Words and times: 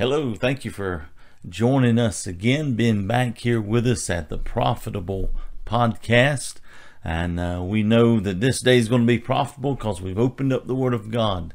Hello, 0.00 0.34
thank 0.34 0.64
you 0.64 0.70
for 0.70 1.10
joining 1.46 1.98
us 1.98 2.26
again, 2.26 2.72
being 2.72 3.06
back 3.06 3.36
here 3.36 3.60
with 3.60 3.86
us 3.86 4.08
at 4.08 4.30
the 4.30 4.38
Profitable 4.38 5.28
Podcast. 5.66 6.54
And 7.04 7.38
uh, 7.38 7.60
we 7.62 7.82
know 7.82 8.18
that 8.18 8.40
this 8.40 8.62
day 8.62 8.78
is 8.78 8.88
going 8.88 9.02
to 9.02 9.06
be 9.06 9.18
profitable 9.18 9.74
because 9.74 10.00
we've 10.00 10.18
opened 10.18 10.54
up 10.54 10.66
the 10.66 10.74
Word 10.74 10.94
of 10.94 11.10
God. 11.10 11.52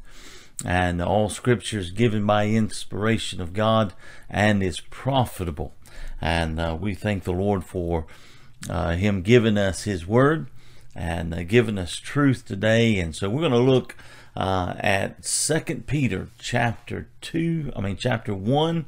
And 0.64 1.02
all 1.02 1.28
scripture 1.28 1.80
is 1.80 1.90
given 1.90 2.24
by 2.24 2.46
inspiration 2.46 3.40
of 3.40 3.52
God 3.52 3.94
and 4.30 4.62
is 4.62 4.78
profitable. 4.78 5.74
And 6.20 6.60
uh, 6.60 6.78
we 6.80 6.94
thank 6.94 7.24
the 7.24 7.32
Lord 7.32 7.64
for 7.64 8.06
uh, 8.70 8.94
Him 8.94 9.22
giving 9.22 9.58
us 9.58 9.82
His 9.82 10.06
Word 10.06 10.46
and 10.94 11.34
uh, 11.34 11.42
giving 11.42 11.78
us 11.78 11.96
truth 11.96 12.44
today. 12.44 13.00
And 13.00 13.12
so 13.12 13.28
we're 13.28 13.40
going 13.40 13.50
to 13.50 13.58
look 13.58 13.96
uh, 14.36 14.74
at 14.78 15.24
Second 15.24 15.86
Peter 15.86 16.28
chapter 16.38 17.08
two. 17.20 17.72
I 17.74 17.80
mean 17.80 17.96
chapter 17.96 18.34
one, 18.34 18.84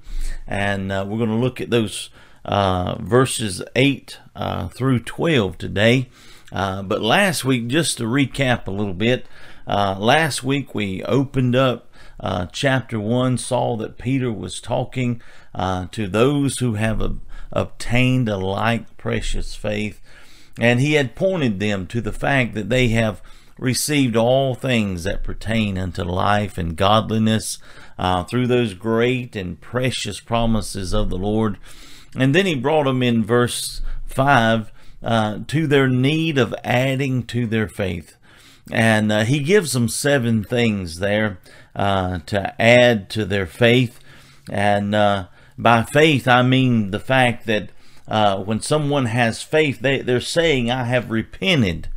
and 0.47 0.93
uh, 0.93 1.05
we're 1.09 1.16
going 1.16 1.30
to 1.30 1.37
look 1.37 1.61
at 1.61 1.71
those 1.71 2.11
uh, 2.45 2.97
verses 3.01 3.62
eight 3.74 4.19
uh, 4.37 4.69
through 4.69 5.01
twelve 5.01 5.57
today. 5.57 6.09
Uh, 6.52 6.83
but 6.83 7.02
last 7.02 7.45
week, 7.45 7.66
just 7.69 7.98
to 7.98 8.05
recap 8.05 8.66
a 8.66 8.71
little 8.71 8.95
bit, 8.95 9.27
uh, 9.66 9.97
last 9.98 10.45
week 10.45 10.74
we 10.74 11.02
opened 11.05 11.57
up 11.57 11.91
chapter 12.52 12.99
one, 13.01 13.38
saw 13.38 13.77
that 13.77 13.99
Peter 13.99 14.33
was 14.33 14.60
talking 14.60 15.23
to 15.55 16.09
those 16.09 16.59
who 16.59 16.74
have 16.74 17.19
obtained 17.52 18.29
a 18.29 18.37
like 18.37 18.96
precious 18.96 19.55
faith, 19.55 20.01
and 20.59 20.80
he 20.80 20.95
had 20.95 21.15
pointed 21.15 21.60
them 21.60 21.87
to 21.87 22.01
the 22.01 22.12
fact 22.12 22.55
that 22.55 22.69
they 22.69 22.88
have 22.88 23.23
received 23.58 24.16
all 24.16 24.54
things 24.54 25.04
that 25.04 25.24
pertain 25.24 25.76
unto 25.76 26.04
life 26.04 26.56
and 26.56 26.76
godliness 26.76 27.59
uh, 27.98 28.24
through 28.24 28.46
those 28.46 28.74
great 28.74 29.34
and 29.34 29.60
precious 29.60 30.20
promises 30.20 30.95
of 30.95 31.10
the 31.10 31.18
Lord. 31.18 31.59
And 32.16 32.34
then 32.34 32.46
he 32.46 32.54
brought 32.54 32.84
them 32.84 33.02
in 33.02 33.24
verse 33.24 33.82
5 34.06 34.73
uh, 35.02 35.40
to 35.46 35.66
their 35.66 35.88
need 35.88 36.38
of 36.38 36.54
adding 36.65 37.24
to 37.24 37.46
their 37.46 37.68
faith. 37.68 38.16
And 38.70 39.10
uh, 39.10 39.24
he 39.24 39.40
gives 39.40 39.72
them 39.72 39.88
seven 39.88 40.45
things 40.45 40.98
there 40.98 41.38
uh, 41.74 42.18
to 42.26 42.60
add 42.60 43.10
to 43.10 43.24
their 43.24 43.46
faith. 43.46 43.98
And 44.50 44.95
uh, 44.95 45.28
by 45.56 45.82
faith, 45.82 46.28
I 46.28 46.43
mean 46.43 46.90
the 46.90 47.00
fact 47.00 47.46
that 47.46 47.70
uh, 48.06 48.43
when 48.43 48.60
someone 48.60 49.06
has 49.06 49.43
faith, 49.43 49.80
they, 49.80 50.00
they're 50.00 50.20
saying, 50.20 50.70
I 50.70 50.84
have 50.84 51.10
repented 51.10 51.88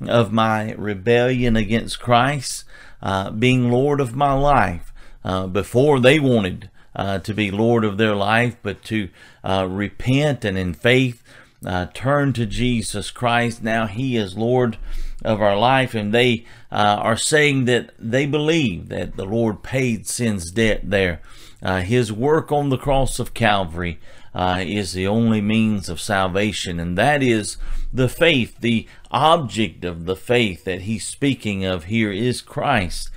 of 0.00 0.32
my 0.32 0.72
rebellion 0.72 1.56
against 1.56 2.00
Christ, 2.00 2.64
uh, 3.02 3.30
being 3.30 3.70
Lord 3.70 4.00
of 4.00 4.14
my 4.14 4.32
life. 4.32 4.92
Uh, 5.24 5.46
before 5.46 6.00
they 6.00 6.20
wanted 6.20 6.68
uh, 6.94 7.18
to 7.18 7.32
be 7.32 7.50
Lord 7.50 7.82
of 7.82 7.96
their 7.96 8.14
life, 8.14 8.56
but 8.62 8.82
to 8.84 9.08
uh, 9.42 9.66
repent 9.70 10.44
and 10.44 10.58
in 10.58 10.74
faith 10.74 11.22
uh, 11.64 11.86
turn 11.94 12.34
to 12.34 12.44
Jesus 12.44 13.10
Christ. 13.10 13.62
Now 13.62 13.86
He 13.86 14.18
is 14.18 14.36
Lord 14.36 14.76
of 15.24 15.40
our 15.40 15.56
life, 15.56 15.94
and 15.94 16.12
they 16.12 16.44
uh, 16.70 16.98
are 17.00 17.16
saying 17.16 17.64
that 17.64 17.94
they 17.98 18.26
believe 18.26 18.90
that 18.90 19.16
the 19.16 19.24
Lord 19.24 19.62
paid 19.62 20.06
sin's 20.06 20.50
debt 20.50 20.82
there. 20.90 21.22
his 21.62 22.12
work 22.12 22.52
on 22.52 22.68
the 22.68 22.76
cross 22.76 23.18
of 23.18 23.32
Calvary 23.32 23.98
is 24.34 24.92
the 24.92 25.06
only 25.06 25.40
means 25.40 25.88
of 25.88 26.00
salvation, 26.00 26.80
and 26.80 26.98
that 26.98 27.22
is 27.22 27.56
the 27.92 28.08
faith, 28.08 28.56
the 28.60 28.86
object 29.10 29.84
of 29.84 30.04
the 30.04 30.16
faith 30.16 30.64
that 30.64 30.82
he's 30.82 31.06
speaking 31.06 31.64
of 31.64 31.84
here 31.84 32.10
is 32.10 32.42
Christ. 32.42 33.10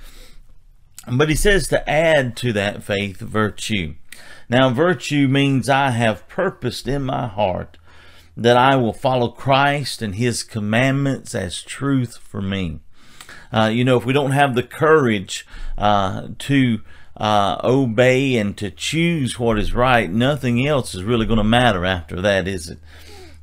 But 1.10 1.28
he 1.28 1.34
says 1.34 1.68
to 1.68 1.88
add 1.88 2.36
to 2.38 2.52
that 2.52 2.82
faith 2.82 3.18
virtue. 3.18 3.94
Now, 4.48 4.70
virtue 4.70 5.28
means 5.28 5.68
I 5.68 5.90
have 5.90 6.28
purposed 6.28 6.86
in 6.86 7.02
my 7.02 7.26
heart 7.26 7.78
that 8.36 8.56
I 8.56 8.76
will 8.76 8.92
follow 8.92 9.28
Christ 9.28 10.00
and 10.00 10.14
his 10.14 10.44
commandments 10.44 11.34
as 11.34 11.60
truth 11.60 12.18
for 12.18 12.40
me. 12.40 12.80
Uh, 13.52 13.70
you 13.72 13.84
know, 13.84 13.96
if 13.96 14.06
we 14.06 14.12
don't 14.12 14.30
have 14.30 14.54
the 14.54 14.62
courage 14.62 15.46
uh, 15.76 16.28
to 16.38 16.80
uh, 17.18 17.60
obey 17.64 18.36
and 18.36 18.56
to 18.58 18.70
choose 18.70 19.38
what 19.38 19.58
is 19.58 19.74
right, 19.74 20.10
nothing 20.10 20.66
else 20.66 20.94
is 20.94 21.02
really 21.02 21.26
going 21.26 21.38
to 21.38 21.44
matter 21.44 21.84
after 21.84 22.20
that, 22.20 22.46
is 22.46 22.68
it? 22.68 22.78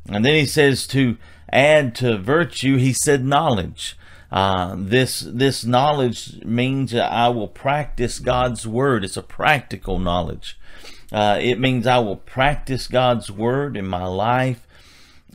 And 0.08 0.24
then 0.24 0.36
he 0.36 0.46
says 0.46 0.88
to 0.88 1.18
add 1.52 1.96
to 1.96 2.18
virtue, 2.18 2.78
he 2.78 2.94
said 2.94 3.25
knowledge. 3.25 3.97
Uh, 4.31 4.75
this 4.78 5.22
this 5.22 5.63
knowledge 5.63 6.44
means 6.44 6.91
that 6.91 7.12
I 7.12 7.30
will 7.30 7.47
practice 7.47 8.19
God's 8.19 8.68
word. 8.68 9.03
It's 9.03 9.18
a 9.18 9.22
practical 9.22 10.00
knowledge. 10.00 10.57
Uh, 11.12 11.38
it 11.42 11.59
means 11.59 11.86
I 11.86 12.00
will 12.00 12.18
practice 12.18 12.88
God's 12.88 13.31
word 13.31 13.78
in 13.78 13.88
my 13.88 14.06
life 14.06 14.66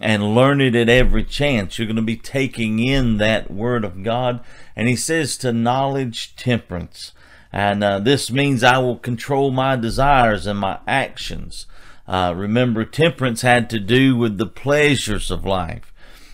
and 0.01 0.34
learn 0.34 0.61
it 0.61 0.75
at 0.75 0.89
every 0.89 1.25
chance. 1.25 1.78
You're 1.78 1.87
going 1.87 1.97
to 1.97 2.03
be 2.03 2.17
taking 2.17 2.78
in 2.78 3.19
that 3.19 3.51
word 3.51 3.84
of 3.84 4.03
God. 4.03 4.41
And 4.75 4.89
he 4.89 4.97
says 4.97 5.37
to 5.39 5.53
knowledge 5.53 6.34
temperance. 6.37 7.12
And 7.53 7.83
uh, 7.83 7.99
this 7.99 8.31
means 8.31 8.62
I 8.62 8.78
will 8.78 8.99
control 8.99 9.50
my 9.50 9.77
desires 9.77 10.47
and 10.47 10.59
my 10.59 10.78
actions. 10.87 11.66
Uh, 12.06 12.33
remember, 12.37 12.84
temperance 12.84 13.43
had 13.43 13.69
to 13.71 13.81
do 13.81 14.16
with 14.16 14.38
the 14.38 14.47
pleasures 14.47 15.31
of 15.31 15.44
life. 15.44 15.93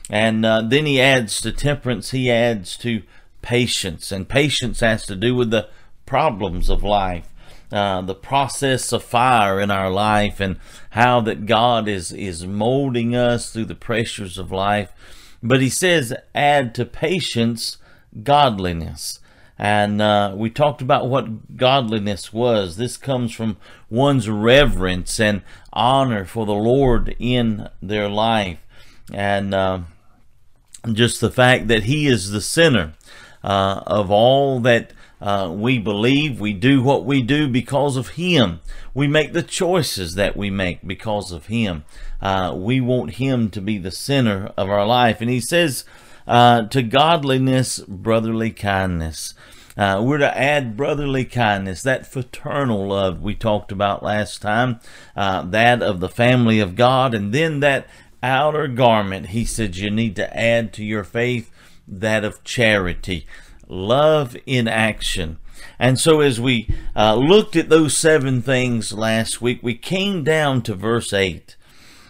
And 0.09 0.45
uh, 0.45 0.63
then 0.63 0.87
he 0.87 1.01
adds 1.01 1.41
to 1.41 1.53
temperance, 1.53 2.11
he 2.11 2.31
adds 2.31 2.77
to 2.79 3.03
patience. 3.43 4.13
And 4.13 4.29
patience 4.29 4.81
has 4.81 5.07
to 5.07 5.17
do 5.17 5.35
with 5.35 5.51
the 5.51 5.69
problems 6.05 6.71
of 6.71 6.83
life. 6.83 7.33
Uh, 7.73 8.01
the 8.01 8.15
process 8.15 8.93
of 8.93 9.03
fire 9.03 9.61
in 9.61 9.73
our 9.73 9.91
life 9.91 10.39
and 10.39 10.57
how 10.91 11.21
that 11.21 11.47
God 11.47 11.89
is 11.89 12.13
is 12.13 12.47
molding 12.47 13.17
us 13.17 13.51
through 13.51 13.65
the 13.65 13.75
pressures 13.75 14.39
of 14.39 14.53
life. 14.53 14.93
But 15.43 15.61
he 15.61 15.69
says, 15.69 16.15
add 16.33 16.77
to 16.77 16.85
patience 16.85 17.79
godliness. 18.23 19.19
And 19.59 20.03
uh, 20.03 20.35
we 20.37 20.51
talked 20.51 20.83
about 20.83 21.09
what 21.09 21.57
godliness 21.57 22.33
was. 22.33 22.77
This 22.77 22.97
comes 22.97 23.33
from 23.33 23.57
one's 23.89 24.29
reverence 24.29 25.19
and 25.19 25.43
honor 25.73 26.25
for 26.25 26.45
the 26.45 26.53
Lord 26.53 27.17
in 27.19 27.69
their 27.81 28.09
life. 28.09 28.59
And 29.13 29.55
uh, 29.55 29.81
just 30.93 31.21
the 31.21 31.31
fact 31.31 31.69
that 31.69 31.85
He 31.85 32.07
is 32.07 32.31
the 32.31 32.41
center 32.41 32.95
uh, 33.43 33.83
of 33.87 34.11
all 34.11 34.61
that 34.61 34.93
uh, 35.21 35.51
we 35.51 35.79
believe. 35.79 36.39
We 36.39 36.53
do 36.53 36.83
what 36.83 37.07
we 37.07 37.23
do 37.23 37.49
because 37.49 37.97
of 37.97 38.11
Him. 38.11 38.61
We 38.93 39.07
make 39.07 39.33
the 39.33 39.43
choices 39.43 40.15
that 40.17 40.37
we 40.37 40.51
make 40.51 40.87
because 40.87 41.33
of 41.33 41.47
Him. 41.47 41.85
Uh, 42.21 42.53
we 42.55 42.81
want 42.81 43.13
Him 43.13 43.49
to 43.51 43.61
be 43.61 43.79
the 43.79 43.91
center 43.91 44.53
of 44.57 44.69
our 44.69 44.87
life. 44.87 45.23
And 45.23 45.31
He 45.31 45.41
says, 45.41 45.85
uh, 46.27 46.63
to 46.63 46.83
godliness, 46.83 47.81
brotherly 47.81 48.51
kindness. 48.51 49.35
Uh, 49.77 50.01
we're 50.03 50.19
to 50.19 50.39
add 50.39 50.77
brotherly 50.77 51.25
kindness, 51.25 51.83
that 51.83 52.07
fraternal 52.07 52.89
love 52.89 53.21
we 53.21 53.35
talked 53.35 53.71
about 53.71 54.03
last 54.03 54.41
time, 54.41 54.81
uh, 55.15 55.43
that 55.43 55.83
of 55.83 56.01
the 56.01 56.09
family 56.09 56.61
of 56.61 56.77
God, 56.77 57.13
and 57.13 57.35
then 57.35 57.61
that 57.61 57.87
outer 58.23 58.69
garment, 58.69 59.29
he 59.29 59.45
said, 59.45 59.77
you 59.77 59.91
need 59.91 60.17
to 60.17 60.35
add 60.37 60.73
to 60.73 60.85
your 60.85 61.05
faith 61.05 61.51
that 61.87 62.25
of 62.25 62.43
charity, 62.43 63.27
love 63.69 64.37
in 64.47 64.67
action. 64.67 65.39
And 65.79 65.99
so, 65.99 66.21
as 66.21 66.41
we 66.41 66.69
uh, 66.95 67.17
looked 67.17 67.55
at 67.55 67.69
those 67.69 67.97
seven 67.97 68.41
things 68.41 68.93
last 68.93 69.43
week, 69.43 69.63
we 69.63 69.75
came 69.75 70.25
down 70.25 70.63
to 70.63 70.75
verse 70.75 71.13
8. 71.13 71.57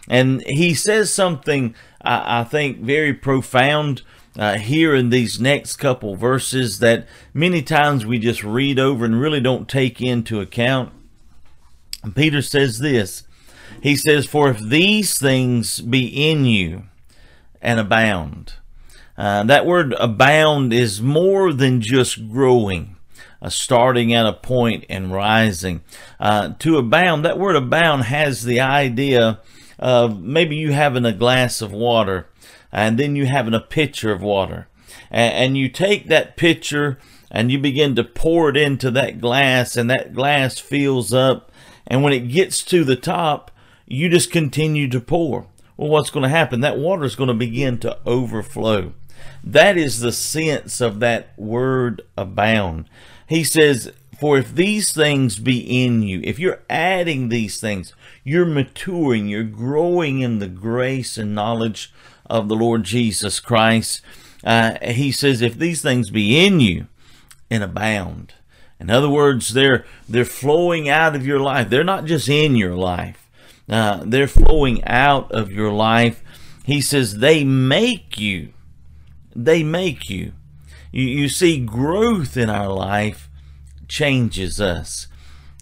And 0.09 0.43
he 0.43 0.75
says 0.75 1.13
something, 1.13 1.75
I, 2.03 2.41
I 2.41 2.45
think, 2.45 2.81
very 2.81 3.13
profound 3.13 4.03
uh, 4.39 4.59
here 4.59 4.95
in 4.95 5.11
these 5.11 5.41
next 5.41 5.77
couple 5.77 6.15
verses 6.17 6.79
that 6.81 7.07
many 7.33 7.63
times 7.63 8.05
we 8.05 8.19
just 8.19 8.45
read 8.45 8.79
over 8.79 9.05
and 9.05 9.21
really 9.21 9.41
don't 9.41 9.69
take 9.69 10.01
into 10.01 10.41
account. 10.41 10.93
And 12.03 12.15
Peter 12.15 12.43
says 12.43 12.79
this 12.79 13.25
He 13.83 13.97
says, 13.97 14.27
For 14.27 14.51
if 14.51 14.61
these 14.61 15.19
things 15.19 15.81
be 15.81 16.31
in 16.31 16.45
you 16.45 16.85
and 17.63 17.81
abound, 17.81 18.55
uh, 19.17 19.45
that 19.45 19.67
word 19.67 19.95
abound 19.95 20.73
is 20.73 21.01
more 21.01 21.53
than 21.53 21.81
just 21.81 22.29
growing, 22.29 22.97
uh, 23.41 23.49
starting 23.49 24.13
at 24.13 24.27
a 24.27 24.35
point 24.35 24.85
and 24.91 25.11
rising. 25.11 25.81
Uh, 26.21 26.53
to 26.59 26.77
abound, 26.77 27.25
that 27.25 27.39
word 27.39 27.57
abound 27.57 28.05
has 28.05 28.45
the 28.45 28.61
idea 28.61 29.41
of 29.79 30.21
maybe 30.21 30.57
you 30.57 30.73
having 30.73 31.05
a 31.05 31.13
glass 31.13 31.61
of 31.61 31.73
water 31.73 32.29
and 32.73 32.99
then 32.99 33.17
you 33.17 33.27
having 33.27 33.55
a 33.55 33.61
pitcher 33.61 34.13
of 34.13 34.23
water. 34.23 34.69
And, 35.11 35.35
and 35.35 35.57
you 35.57 35.69
take 35.69 36.09
that 36.09 36.37
pitcher 36.37 36.99
and 37.31 37.51
you 37.51 37.59
begin 37.59 37.95
to 37.97 38.05
pour 38.05 38.51
it 38.51 38.57
into 38.57 38.91
that 38.93 39.21
glass, 39.21 39.77
and 39.77 39.91
that 39.91 40.15
glass 40.15 40.59
fills 40.59 41.13
up. 41.13 41.51
And 41.87 42.03
when 42.03 42.13
it 42.13 42.29
gets 42.29 42.63
to 42.65 42.85
the 42.85 42.97
top, 42.97 43.51
you 43.87 44.09
just 44.09 44.31
continue 44.31 44.89
to 44.89 45.01
pour. 45.01 45.47
Well, 45.77 45.89
what's 45.89 46.11
going 46.11 46.23
to 46.23 46.29
happen? 46.29 46.61
That 46.61 46.79
water 46.79 47.05
is 47.05 47.17
going 47.17 47.29
to 47.29 47.35
begin 47.35 47.79
to 47.79 47.99
overflow. 48.07 48.95
That 49.43 49.77
is 49.77 50.01
the 50.01 50.13
sense 50.13 50.81
of 50.81 51.01
that 51.01 51.39
word 51.39 52.03
abound. 52.17 52.89
He 53.29 53.45
says, 53.45 53.93
For 54.19 54.39
if 54.39 54.55
these 54.55 54.93
things 54.93 55.39
be 55.39 55.85
in 55.85 56.03
you, 56.03 56.21
if 56.25 56.39
you're 56.39 56.63
adding 56.71 57.29
these 57.29 57.61
things, 57.61 57.93
you're 58.25 58.47
maturing, 58.47 59.29
you're 59.29 59.45
growing 59.45 60.21
in 60.21 60.39
the 60.39 60.49
grace 60.49 61.19
and 61.19 61.35
knowledge 61.35 61.93
of 62.29 62.49
the 62.49 62.57
Lord 62.57 62.85
Jesus 62.85 63.41
Christ. 63.41 64.01
Uh, 64.43 64.79
he 64.83 65.13
says, 65.13 65.43
if 65.43 65.59
these 65.59 65.83
things 65.83 66.11
be 66.11 66.45
in 66.45 66.61
you 66.61 66.87
and 67.51 67.63
abound. 67.63 68.35
In 68.79 68.91
other 68.91 69.09
words, 69.09 69.55
they're 69.55 69.85
they're 70.09 70.25
flowing 70.25 70.89
out 70.89 71.17
of 71.17 71.27
your 71.27 71.41
life. 71.41 71.71
They're 71.71 71.85
not 71.85 72.05
just 72.05 72.29
in 72.29 72.57
your 72.57 72.75
life. 72.75 73.29
Uh, 73.69 74.03
they're 74.05 74.29
flowing 74.29 74.85
out 74.85 75.33
of 75.33 75.51
your 75.51 75.73
life. 75.73 76.23
He 76.65 76.81
says 76.81 77.19
they 77.19 77.43
make 77.43 78.19
you. 78.19 78.53
They 79.35 79.63
make 79.63 80.11
you. 80.11 80.33
You, 80.93 81.05
you 81.05 81.29
see, 81.29 81.59
growth 81.59 82.37
in 82.37 82.51
our 82.51 82.69
life 82.69 83.26
changes 83.89 84.61
us. 84.61 85.09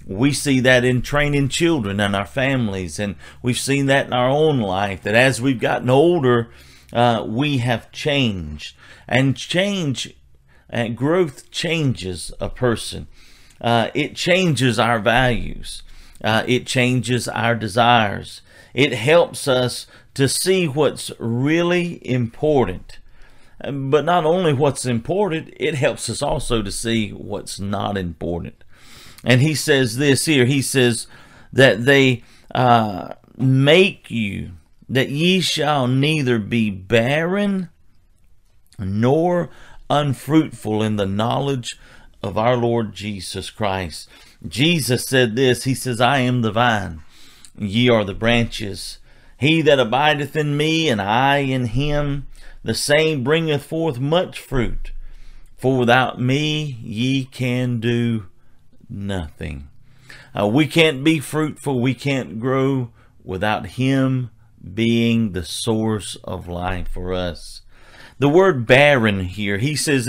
We 0.06 0.32
see 0.32 0.60
that 0.60 0.84
in 0.84 1.00
training 1.00 1.48
children 1.48 1.98
and 1.98 2.14
our 2.14 2.26
families, 2.26 2.98
and 2.98 3.16
we've 3.42 3.58
seen 3.58 3.86
that 3.86 4.06
in 4.06 4.12
our 4.12 4.28
own 4.28 4.60
life. 4.60 5.02
That 5.02 5.14
as 5.14 5.40
we've 5.40 5.60
gotten 5.60 5.88
older, 5.88 6.50
uh, 6.92 7.24
we 7.26 7.58
have 7.58 7.90
changed, 7.90 8.76
and 9.08 9.36
change 9.36 10.14
and 10.68 10.96
growth 10.96 11.50
changes 11.50 12.32
a 12.40 12.48
person. 12.48 13.06
Uh, 13.60 13.90
it 13.94 14.16
changes 14.16 14.78
our 14.78 14.98
values. 14.98 15.82
Uh, 16.22 16.42
it 16.46 16.66
changes 16.66 17.28
our 17.28 17.54
desires. 17.54 18.42
It 18.74 18.92
helps 18.92 19.46
us 19.46 19.86
to 20.14 20.28
see 20.28 20.66
what's 20.66 21.12
really 21.18 22.06
important. 22.06 22.98
But 23.60 24.04
not 24.04 24.24
only 24.24 24.52
what's 24.52 24.84
important, 24.84 25.52
it 25.56 25.74
helps 25.74 26.10
us 26.10 26.22
also 26.22 26.62
to 26.62 26.72
see 26.72 27.10
what's 27.10 27.60
not 27.60 27.96
important. 27.96 28.64
And 29.22 29.40
he 29.40 29.54
says 29.54 29.96
this 29.96 30.26
here 30.26 30.44
he 30.44 30.60
says 30.60 31.06
that 31.52 31.84
they 31.84 32.22
uh, 32.54 33.14
make 33.36 34.10
you, 34.10 34.50
that 34.88 35.08
ye 35.08 35.40
shall 35.40 35.86
neither 35.86 36.38
be 36.38 36.70
barren 36.70 37.70
nor 38.78 39.50
unfruitful 39.88 40.82
in 40.82 40.96
the 40.96 41.06
knowledge 41.06 41.78
of 42.22 42.36
our 42.36 42.56
Lord 42.56 42.94
Jesus 42.94 43.50
Christ. 43.50 44.08
Jesus 44.46 45.06
said 45.06 45.36
this 45.36 45.64
He 45.64 45.74
says, 45.74 46.00
I 46.00 46.18
am 46.18 46.42
the 46.42 46.52
vine, 46.52 47.02
ye 47.58 47.88
are 47.88 48.04
the 48.04 48.14
branches. 48.14 48.98
He 49.36 49.62
that 49.62 49.80
abideth 49.80 50.36
in 50.36 50.56
me, 50.56 50.88
and 50.88 51.00
I 51.02 51.38
in 51.38 51.66
him, 51.66 52.26
the 52.64 52.75
same 52.75 53.22
bringeth 53.22 53.64
forth 53.64 54.00
much 54.00 54.40
fruit. 54.40 54.90
For 55.56 55.78
without 55.78 56.20
me 56.20 56.78
ye 56.82 57.26
can 57.26 57.78
do 57.78 58.26
nothing. 58.88 59.69
Uh, 60.38 60.49
we 60.49 60.66
can't 60.66 61.05
be 61.05 61.20
fruitful, 61.20 61.81
we 61.81 61.94
can't 61.94 62.40
grow 62.40 62.90
without 63.22 63.66
Him 63.66 64.31
being 64.72 65.32
the 65.32 65.44
source 65.44 66.16
of 66.25 66.49
life 66.49 66.88
for 66.88 67.12
us. 67.12 67.61
The 68.19 68.28
word 68.28 68.67
barren 68.67 69.20
here, 69.20 69.58
he 69.58 69.76
says, 69.76 70.06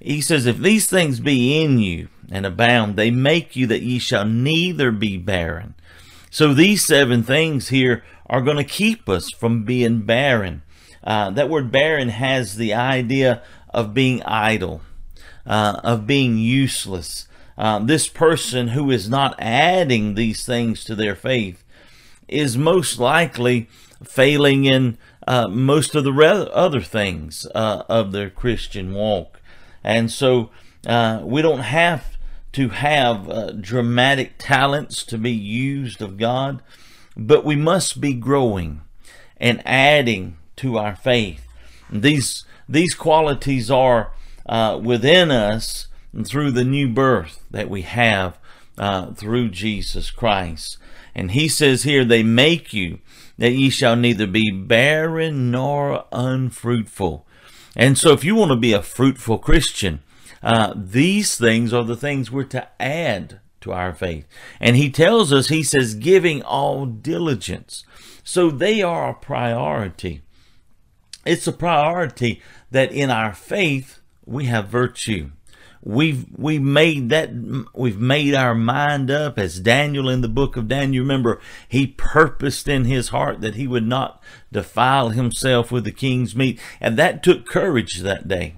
he 0.00 0.20
says, 0.20 0.46
if 0.46 0.58
these 0.58 0.88
things 0.88 1.20
be 1.20 1.60
in 1.62 1.78
you 1.78 2.08
and 2.30 2.46
abound, 2.46 2.96
they 2.96 3.10
make 3.10 3.56
you 3.56 3.66
that 3.66 3.82
ye 3.82 3.98
shall 3.98 4.24
neither 4.24 4.90
be 4.90 5.16
barren. 5.16 5.74
So 6.30 6.54
these 6.54 6.84
seven 6.84 7.22
things 7.22 7.68
here 7.68 8.04
are 8.26 8.42
going 8.42 8.58
to 8.58 8.64
keep 8.64 9.08
us 9.08 9.30
from 9.30 9.64
being 9.64 10.02
barren. 10.02 10.62
Uh, 11.08 11.30
that 11.30 11.48
word 11.48 11.72
barren 11.72 12.10
has 12.10 12.56
the 12.56 12.74
idea 12.74 13.42
of 13.70 13.94
being 13.94 14.22
idle, 14.24 14.82
uh, 15.46 15.80
of 15.82 16.06
being 16.06 16.36
useless. 16.36 17.26
Uh, 17.56 17.78
this 17.78 18.06
person 18.06 18.68
who 18.68 18.90
is 18.90 19.08
not 19.08 19.34
adding 19.38 20.14
these 20.14 20.44
things 20.44 20.84
to 20.84 20.94
their 20.94 21.16
faith 21.16 21.64
is 22.28 22.58
most 22.58 22.98
likely 22.98 23.70
failing 24.04 24.66
in 24.66 24.98
uh, 25.26 25.48
most 25.48 25.94
of 25.94 26.04
the 26.04 26.12
re- 26.12 26.46
other 26.52 26.82
things 26.82 27.46
uh, 27.54 27.84
of 27.88 28.12
their 28.12 28.28
Christian 28.28 28.92
walk. 28.92 29.40
And 29.82 30.10
so 30.10 30.50
uh, 30.86 31.22
we 31.24 31.40
don't 31.40 31.60
have 31.60 32.18
to 32.52 32.68
have 32.68 33.62
dramatic 33.62 34.34
talents 34.36 35.04
to 35.04 35.16
be 35.16 35.32
used 35.32 36.02
of 36.02 36.18
God, 36.18 36.60
but 37.16 37.46
we 37.46 37.56
must 37.56 37.98
be 37.98 38.12
growing 38.12 38.82
and 39.38 39.66
adding 39.66 40.36
to 40.58 40.78
our 40.78 40.96
faith. 40.96 41.46
These 41.90 42.44
these 42.68 42.94
qualities 42.94 43.70
are 43.70 44.12
uh, 44.46 44.78
within 44.82 45.30
us 45.30 45.86
through 46.24 46.50
the 46.50 46.64
new 46.64 46.88
birth 46.88 47.44
that 47.50 47.70
we 47.70 47.82
have 47.82 48.38
uh, 48.76 49.12
through 49.12 49.48
Jesus 49.48 50.10
Christ. 50.10 50.76
And 51.14 51.32
he 51.32 51.48
says 51.48 51.82
here, 51.82 52.04
they 52.04 52.22
make 52.22 52.72
you 52.72 52.98
that 53.38 53.52
ye 53.52 53.70
shall 53.70 53.96
neither 53.96 54.26
be 54.26 54.50
barren 54.50 55.50
nor 55.50 56.04
unfruitful. 56.12 57.26
And 57.74 57.96
so, 57.96 58.12
if 58.12 58.24
you 58.24 58.34
want 58.34 58.50
to 58.50 58.56
be 58.56 58.72
a 58.72 58.82
fruitful 58.82 59.38
Christian, 59.38 60.00
uh, 60.42 60.74
these 60.76 61.36
things 61.36 61.72
are 61.72 61.84
the 61.84 61.96
things 61.96 62.30
we're 62.30 62.44
to 62.44 62.68
add 62.80 63.40
to 63.60 63.72
our 63.72 63.92
faith. 63.92 64.26
And 64.60 64.76
he 64.76 64.90
tells 64.90 65.32
us, 65.32 65.48
he 65.48 65.62
says, 65.62 65.94
giving 65.94 66.42
all 66.42 66.86
diligence. 66.86 67.84
So 68.24 68.50
they 68.50 68.82
are 68.82 69.10
a 69.10 69.14
priority. 69.14 70.22
It's 71.24 71.46
a 71.46 71.52
priority 71.52 72.42
that 72.70 72.92
in 72.92 73.10
our 73.10 73.34
faith 73.34 74.00
we 74.24 74.46
have 74.46 74.68
virtue. 74.68 75.30
We've 75.80 76.26
we 76.36 76.58
made 76.58 77.08
that 77.10 77.30
we've 77.72 78.00
made 78.00 78.34
our 78.34 78.54
mind 78.54 79.10
up 79.10 79.38
as 79.38 79.60
Daniel 79.60 80.08
in 80.08 80.22
the 80.22 80.28
book 80.28 80.56
of 80.56 80.68
Daniel. 80.68 81.02
Remember, 81.02 81.40
he 81.68 81.86
purposed 81.86 82.66
in 82.66 82.84
his 82.84 83.10
heart 83.10 83.40
that 83.42 83.54
he 83.54 83.68
would 83.68 83.86
not 83.86 84.20
defile 84.50 85.10
himself 85.10 85.70
with 85.70 85.84
the 85.84 85.92
king's 85.92 86.34
meat, 86.34 86.60
and 86.80 86.96
that 86.98 87.22
took 87.22 87.46
courage 87.46 88.00
that 88.00 88.26
day. 88.26 88.56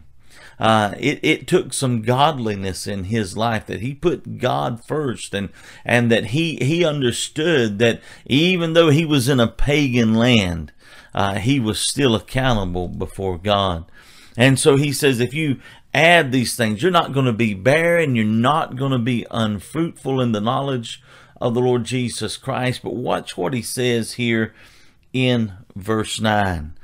Uh, 0.61 0.95
it, 0.99 1.19
it 1.23 1.49
took 1.49 1.73
some 1.73 2.03
godliness 2.03 2.87
in 2.87 3.05
his 3.05 3.35
life 3.35 3.65
that 3.65 3.81
he 3.81 3.95
put 3.95 4.39
God 4.39 4.85
first 4.85 5.33
and, 5.33 5.49
and 5.87 6.13
that 6.13 6.27
he, 6.27 6.57
he 6.57 6.85
understood 6.85 7.79
that 7.79 8.03
even 8.27 8.75
though 8.75 8.91
he 8.91 9.07
was 9.07 9.27
in 9.27 9.41
a 9.41 9.49
pagan 9.49 10.13
land, 10.13 10.71
uh, 11.15 11.39
he 11.39 11.61
was 11.61 11.81
still 11.81 12.15
accountable 12.15 12.89
before 12.89 13.39
God. 13.39 13.85
And 14.37 14.59
so 14.59 14.77
he 14.77 14.93
says, 14.93 15.21
if 15.21 15.35
you 15.35 15.61
add 15.93 16.33
these 16.33 16.57
things, 16.57 16.83
you're 16.83 16.93
not 16.93 17.13
going 17.13 17.27
to 17.27 17.33
be 17.33 17.55
barren, 17.55 18.15
you're 18.15 18.25
not 18.25 18.77
going 18.77 18.93
to 18.93 18.99
be 18.99 19.27
unfruitful 19.31 20.21
in 20.21 20.33
the 20.33 20.41
knowledge 20.41 21.03
of 21.41 21.55
the 21.55 21.61
Lord 21.61 21.85
Jesus 21.85 22.37
Christ. 22.37 22.83
But 22.83 22.95
watch 22.95 23.37
what 23.37 23.55
he 23.55 23.63
says 23.63 24.15
here 24.15 24.55
in 25.13 25.53
verse 25.75 26.21
9. 26.21 26.75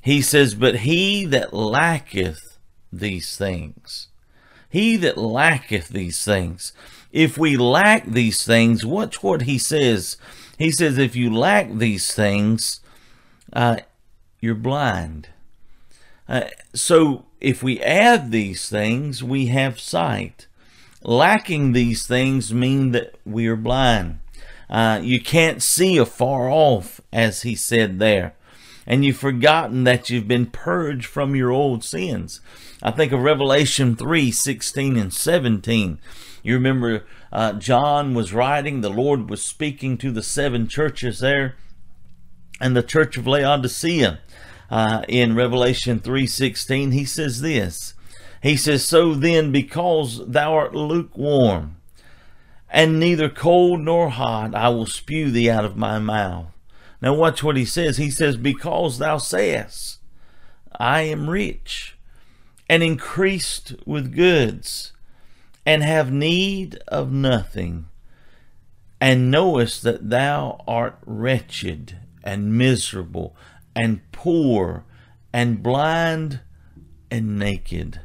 He 0.00 0.22
says, 0.22 0.54
But 0.54 0.80
he 0.80 1.24
that 1.26 1.52
lacketh 1.52 2.58
these 2.92 3.36
things, 3.36 4.08
he 4.68 4.96
that 4.98 5.18
lacketh 5.18 5.88
these 5.88 6.24
things, 6.24 6.72
if 7.12 7.38
we 7.38 7.56
lack 7.56 8.06
these 8.06 8.44
things, 8.44 8.84
watch 8.84 9.22
what 9.22 9.42
he 9.42 9.56
says. 9.56 10.16
He 10.58 10.70
says, 10.70 10.98
If 10.98 11.14
you 11.16 11.32
lack 11.32 11.72
these 11.72 12.12
things, 12.12 12.80
uh, 13.54 13.76
you're 14.40 14.54
blind. 14.54 15.28
Uh, 16.28 16.44
so 16.74 17.26
if 17.40 17.62
we 17.62 17.80
add 17.80 18.30
these 18.30 18.68
things, 18.68 19.22
we 19.22 19.46
have 19.46 19.78
sight. 19.78 20.46
Lacking 21.02 21.72
these 21.72 22.06
things 22.06 22.52
mean 22.52 22.92
that 22.92 23.14
we 23.24 23.46
are 23.46 23.56
blind. 23.56 24.20
Uh, 24.68 25.00
you 25.02 25.20
can't 25.20 25.62
see 25.62 25.98
afar 25.98 26.48
off, 26.48 27.00
as 27.12 27.42
he 27.42 27.54
said 27.54 27.98
there. 27.98 28.34
And 28.86 29.04
you've 29.04 29.18
forgotten 29.18 29.84
that 29.84 30.10
you've 30.10 30.28
been 30.28 30.46
purged 30.46 31.06
from 31.06 31.36
your 31.36 31.50
old 31.50 31.84
sins. 31.84 32.40
I 32.82 32.90
think 32.90 33.12
of 33.12 33.20
Revelation 33.20 33.96
3 33.96 34.30
16 34.30 34.96
and 34.96 35.12
17. 35.12 35.98
You 36.42 36.54
remember 36.54 37.04
uh, 37.32 37.54
John 37.54 38.14
was 38.14 38.34
writing, 38.34 38.80
the 38.80 38.90
Lord 38.90 39.30
was 39.30 39.42
speaking 39.42 39.96
to 39.98 40.10
the 40.10 40.22
seven 40.22 40.68
churches 40.68 41.20
there 41.20 41.56
and 42.60 42.76
the 42.76 42.82
church 42.82 43.16
of 43.16 43.26
Laodicea 43.26 44.20
uh, 44.70 45.02
in 45.08 45.34
Revelation 45.34 46.00
3:16 46.00 46.92
he 46.92 47.04
says 47.04 47.40
this. 47.40 47.94
He 48.42 48.56
says 48.56 48.84
so 48.84 49.14
then 49.14 49.52
because 49.52 50.26
thou 50.26 50.54
art 50.54 50.74
lukewarm 50.74 51.76
and 52.68 53.00
neither 53.00 53.28
cold 53.28 53.80
nor 53.80 54.10
hot 54.10 54.54
I 54.54 54.68
will 54.68 54.86
spew 54.86 55.30
thee 55.30 55.50
out 55.50 55.64
of 55.64 55.76
my 55.76 55.98
mouth. 55.98 56.46
Now 57.00 57.14
watch 57.14 57.42
what 57.42 57.56
he 57.56 57.64
says. 57.64 57.96
He 57.96 58.10
says 58.10 58.36
because 58.36 58.98
thou 58.98 59.18
sayest 59.18 59.98
I 60.78 61.02
am 61.02 61.30
rich 61.30 61.96
and 62.68 62.82
increased 62.82 63.74
with 63.86 64.14
goods 64.14 64.92
and 65.66 65.82
have 65.82 66.10
need 66.10 66.78
of 66.88 67.12
nothing 67.12 67.86
and 69.00 69.30
knowest 69.30 69.82
that 69.82 70.10
thou 70.10 70.62
art 70.66 70.98
wretched 71.04 71.98
and 72.24 72.58
miserable 72.58 73.36
and 73.76 74.00
poor 74.10 74.84
and 75.32 75.62
blind 75.62 76.40
and 77.10 77.38
naked. 77.38 78.00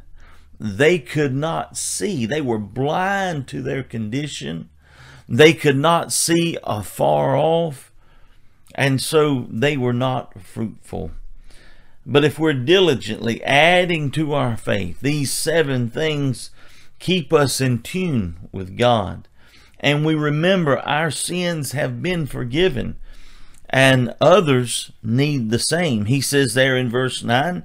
they 0.59 0.99
could 0.99 1.33
not 1.33 1.77
see. 1.77 2.25
They 2.25 2.41
were 2.41 2.59
blind 2.59 3.47
to 3.47 3.61
their 3.61 3.81
condition. 3.81 4.69
They 5.27 5.53
could 5.53 5.77
not 5.77 6.11
see 6.11 6.57
afar 6.63 7.37
off, 7.37 7.91
and 8.75 8.99
so 8.99 9.47
they 9.49 9.77
were 9.77 9.93
not 9.93 10.41
fruitful. 10.41 11.11
But 12.05 12.25
if 12.25 12.37
we're 12.39 12.53
diligently 12.53 13.41
adding 13.43 14.11
to 14.11 14.33
our 14.33 14.57
faith, 14.57 14.99
these 14.99 15.31
seven 15.31 15.89
things 15.89 16.49
keep 16.97 17.31
us 17.31 17.61
in 17.61 17.81
tune 17.81 18.49
with 18.51 18.77
God. 18.77 19.27
And 19.79 20.05
we 20.05 20.15
remember 20.15 20.79
our 20.79 21.11
sins 21.11 21.71
have 21.71 22.01
been 22.01 22.25
forgiven, 22.25 22.97
and 23.69 24.15
others 24.19 24.91
need 25.03 25.49
the 25.49 25.59
same. 25.59 26.05
He 26.05 26.21
says 26.21 26.53
there 26.53 26.75
in 26.75 26.89
verse 26.89 27.23
9, 27.23 27.63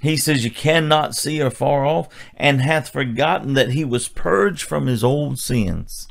he 0.00 0.16
says, 0.16 0.44
You 0.44 0.50
cannot 0.50 1.14
see 1.14 1.40
afar 1.40 1.84
off, 1.84 2.08
and 2.36 2.62
hath 2.62 2.88
forgotten 2.90 3.54
that 3.54 3.72
he 3.72 3.84
was 3.84 4.08
purged 4.08 4.62
from 4.62 4.86
his 4.86 5.04
old 5.04 5.38
sins. 5.38 6.08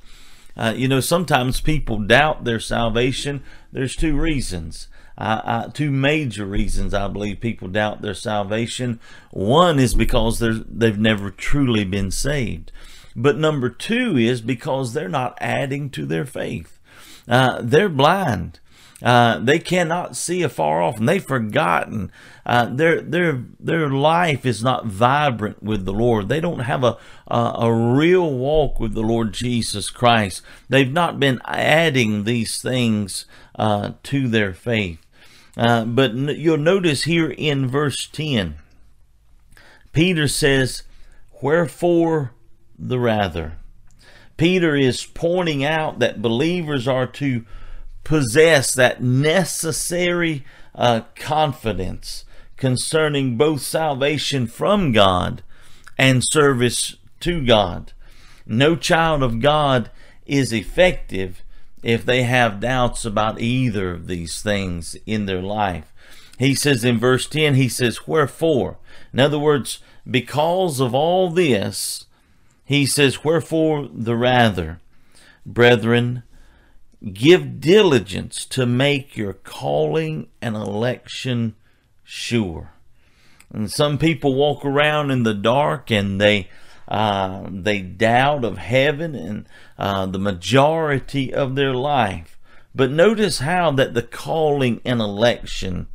Uh, 0.55 0.73
you 0.75 0.87
know, 0.87 0.99
sometimes 0.99 1.61
people 1.61 1.99
doubt 1.99 2.43
their 2.43 2.59
salvation. 2.59 3.41
There's 3.71 3.95
two 3.95 4.19
reasons. 4.19 4.87
Uh, 5.17 5.41
uh, 5.43 5.67
two 5.69 5.91
major 5.91 6.45
reasons 6.45 6.93
I 6.93 7.07
believe 7.07 7.41
people 7.41 7.67
doubt 7.67 8.01
their 8.01 8.13
salvation. 8.13 8.99
One 9.31 9.79
is 9.79 9.93
because 9.93 10.39
they've 10.39 10.97
never 10.97 11.29
truly 11.29 11.83
been 11.83 12.11
saved. 12.11 12.71
But 13.15 13.37
number 13.37 13.69
two 13.69 14.17
is 14.17 14.41
because 14.41 14.93
they're 14.93 15.09
not 15.09 15.37
adding 15.41 15.89
to 15.91 16.05
their 16.05 16.25
faith. 16.25 16.79
Uh, 17.27 17.59
they're 17.61 17.89
blind. 17.89 18.59
Uh, 19.01 19.39
they 19.39 19.59
cannot 19.59 20.17
see 20.17 20.43
afar 20.43 20.81
off, 20.81 20.97
and 20.97 21.07
they've 21.07 21.23
forgotten. 21.23 22.11
Uh, 22.45 22.65
their 22.65 22.99
their 23.01 23.43
their 23.59 23.89
life 23.89 24.45
is 24.45 24.61
not 24.61 24.87
vibrant 24.87 25.63
with 25.63 25.85
the 25.85 25.93
Lord. 25.93 26.27
They 26.27 26.41
don't 26.41 26.59
have 26.59 26.83
a, 26.83 26.97
a 27.27 27.53
a 27.59 27.73
real 27.73 28.29
walk 28.29 28.79
with 28.79 28.93
the 28.93 29.01
Lord 29.01 29.33
Jesus 29.33 29.89
Christ. 29.89 30.41
They've 30.67 30.91
not 30.91 31.19
been 31.19 31.39
adding 31.45 32.25
these 32.25 32.61
things 32.61 33.25
uh, 33.55 33.93
to 34.03 34.27
their 34.27 34.53
faith. 34.53 34.99
Uh, 35.55 35.85
but 35.85 36.13
you'll 36.13 36.57
notice 36.57 37.03
here 37.03 37.31
in 37.31 37.67
verse 37.67 38.05
ten, 38.11 38.55
Peter 39.93 40.27
says, 40.27 40.83
"Wherefore 41.41 42.33
the 42.77 42.99
rather." 42.99 43.53
Peter 44.35 44.73
is 44.73 45.05
pointing 45.05 45.65
out 45.65 45.99
that 45.99 46.21
believers 46.21 46.87
are 46.87 47.05
to 47.05 47.45
possess 48.09 48.73
that 48.73 49.03
necessary 49.03 50.43
uh, 50.73 51.01
confidence 51.15 52.25
concerning 52.57 53.37
both 53.37 53.61
salvation 53.61 54.47
from 54.47 54.91
God 54.91 55.43
and 55.95 56.23
service 56.25 56.95
to 57.19 57.45
God. 57.45 57.93
No 58.47 58.75
child 58.75 59.21
of 59.21 59.39
God 59.39 59.91
is 60.25 60.51
effective 60.51 61.43
if 61.83 62.03
they 62.03 62.23
have 62.23 62.59
doubts 62.59 63.05
about 63.05 63.39
either 63.39 63.91
of 63.91 64.07
these 64.07 64.41
things 64.41 64.97
in 65.05 65.27
their 65.27 65.43
life. 65.43 65.93
He 66.39 66.55
says 66.55 66.83
in 66.83 66.97
verse 66.97 67.27
10, 67.27 67.53
he 67.53 67.69
says, 67.69 68.07
Wherefore? 68.07 68.79
In 69.13 69.19
other 69.19 69.37
words, 69.37 69.81
because 70.09 70.79
of 70.79 70.95
all 70.95 71.29
this, 71.29 72.07
he 72.65 72.87
says, 72.87 73.23
Wherefore 73.23 73.87
the 73.93 74.15
rather, 74.15 74.79
brethren, 75.45 76.23
Give 77.13 77.61
diligence 77.61 78.45
to 78.47 78.65
make 78.65 79.15
your 79.15 79.33
calling 79.33 80.27
and 80.41 80.55
election 80.55 81.55
sure. 82.03 82.71
And 83.53 83.71
some 83.71 83.97
people 83.97 84.35
walk 84.35 84.65
around 84.65 85.09
in 85.09 85.23
the 85.23 85.33
dark 85.33 85.91
and 85.91 86.19
they 86.19 86.49
uh, 86.89 87.47
they 87.51 87.81
doubt 87.81 88.43
of 88.43 88.57
heaven 88.57 89.13
and 89.13 89.45
uh, 89.77 90.07
the 90.07 90.19
majority 90.19 91.33
of 91.33 91.55
their 91.55 91.73
life. 91.73 92.37
But 92.73 92.91
notice 92.91 93.39
how 93.39 93.71
that 93.71 93.93
the 93.93 94.01
calling 94.01 94.81
and 94.83 94.99
election 94.99 95.87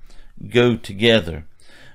go 0.49 0.77
together. 0.77 1.47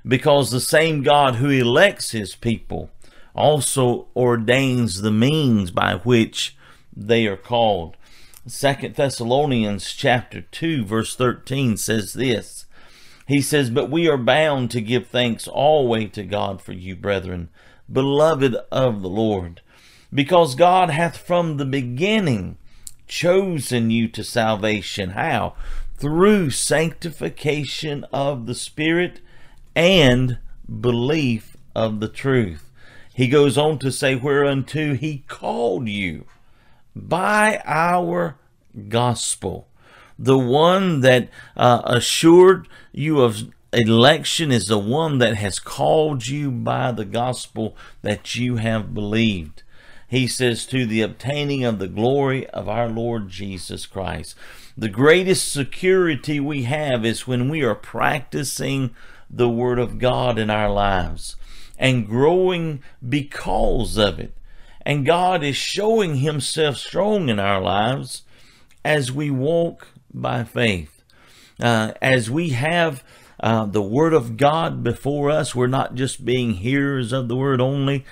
Because 0.06 0.52
the 0.52 0.60
same 0.60 1.02
God 1.02 1.36
who 1.36 1.50
elects 1.50 2.12
his 2.12 2.36
people 2.36 2.90
also 3.34 4.08
ordains 4.16 5.02
the 5.02 5.12
means 5.12 5.72
by 5.72 5.96
which 5.96 6.58
they 6.96 7.26
are 7.26 7.38
called. 7.38 7.96
Second 8.48 8.96
Thessalonians 8.96 9.94
chapter 9.94 10.42
2 10.42 10.86
verse 10.86 11.16
13 11.16 11.76
says 11.76 12.14
this. 12.14 12.66
He 13.28 13.42
says, 13.42 13.70
But 13.70 13.92
we 13.92 14.08
are 14.08 14.18
bound 14.18 14.72
to 14.72 14.82
give 14.82 15.08
thanks 15.08 15.48
always 15.48 16.12
to 16.14 16.24
God 16.24 16.62
for 16.62 16.72
you, 16.72 16.96
brethren, 16.96 17.50
beloved 17.92 18.56
of 18.72 19.02
the 19.02 19.10
Lord, 19.10 19.62
because 20.14 20.56
God 20.56 20.90
hath 20.90 21.18
from 21.18 21.58
the 21.58 21.66
beginning 21.66 22.58
chosen 23.08 23.92
you 23.92 24.08
to 24.08 24.24
salvation. 24.24 25.12
How? 25.12 25.56
Through 25.98 26.52
sanctification 26.52 28.06
of 28.14 28.46
the 28.46 28.56
Spirit 28.56 29.20
and 29.76 30.40
belief 30.80 31.58
of 31.76 32.00
the 32.00 32.08
truth. 32.08 32.72
He 33.14 33.28
goes 33.28 33.58
on 33.58 33.80
to 33.80 33.92
say, 33.92 34.16
Whereunto 34.16 34.96
he 34.96 35.26
called 35.28 35.90
you 35.90 36.26
by 37.08 37.62
our 37.66 38.38
gospel. 38.88 39.68
The 40.18 40.38
one 40.38 41.00
that 41.02 41.30
uh, 41.56 41.82
assured 41.86 42.68
you 42.92 43.22
of 43.22 43.54
election 43.72 44.52
is 44.52 44.68
the 44.68 44.80
one 44.80 45.20
that 45.20 45.36
has 45.36 45.60
called 45.60 46.28
you 46.28 46.52
by 46.52 46.92
the 46.92 47.06
gospel 47.06 47.76
that 48.02 48.36
you 48.36 48.58
have 48.58 48.94
believed. 48.94 49.64
He 50.08 50.28
says, 50.28 50.66
to 50.68 50.86
the 50.86 51.04
obtaining 51.04 51.64
of 51.64 51.78
the 51.78 51.88
glory 51.88 52.48
of 52.50 52.68
our 52.68 52.90
Lord 52.90 53.30
Jesus 53.30 53.86
Christ. 53.86 54.36
The 54.76 54.90
greatest 54.90 55.52
security 55.52 56.40
we 56.40 56.64
have 56.64 57.06
is 57.06 57.28
when 57.28 57.48
we 57.48 57.62
are 57.64 57.76
practicing 57.76 58.96
the 59.30 59.50
Word 59.50 59.78
of 59.78 60.00
God 60.00 60.40
in 60.40 60.50
our 60.50 60.72
lives 60.72 61.36
and 61.78 62.08
growing 62.08 62.82
because 63.08 63.98
of 63.98 64.20
it. 64.20 64.34
And 64.90 65.06
God 65.06 65.44
is 65.44 65.56
showing 65.56 66.16
Himself 66.16 66.78
strong 66.78 67.30
in 67.30 67.40
our 67.40 67.62
lives 67.62 68.24
as 68.84 69.12
we 69.12 69.30
walk 69.30 69.90
by 70.12 70.44
faith. 70.44 71.04
Uh, 71.60 71.92
as 72.02 72.32
we 72.32 72.50
have 72.50 73.04
uh, 73.40 73.68
the 73.68 73.84
Word 73.84 74.14
of 74.14 74.36
God 74.36 74.84
before 74.84 75.30
us, 75.30 75.54
we're 75.54 75.68
not 75.68 75.94
just 75.94 76.26
being 76.26 76.54
hearers 76.54 77.14
of 77.14 77.28
the 77.28 77.36
Word 77.36 77.62
only, 77.62 78.04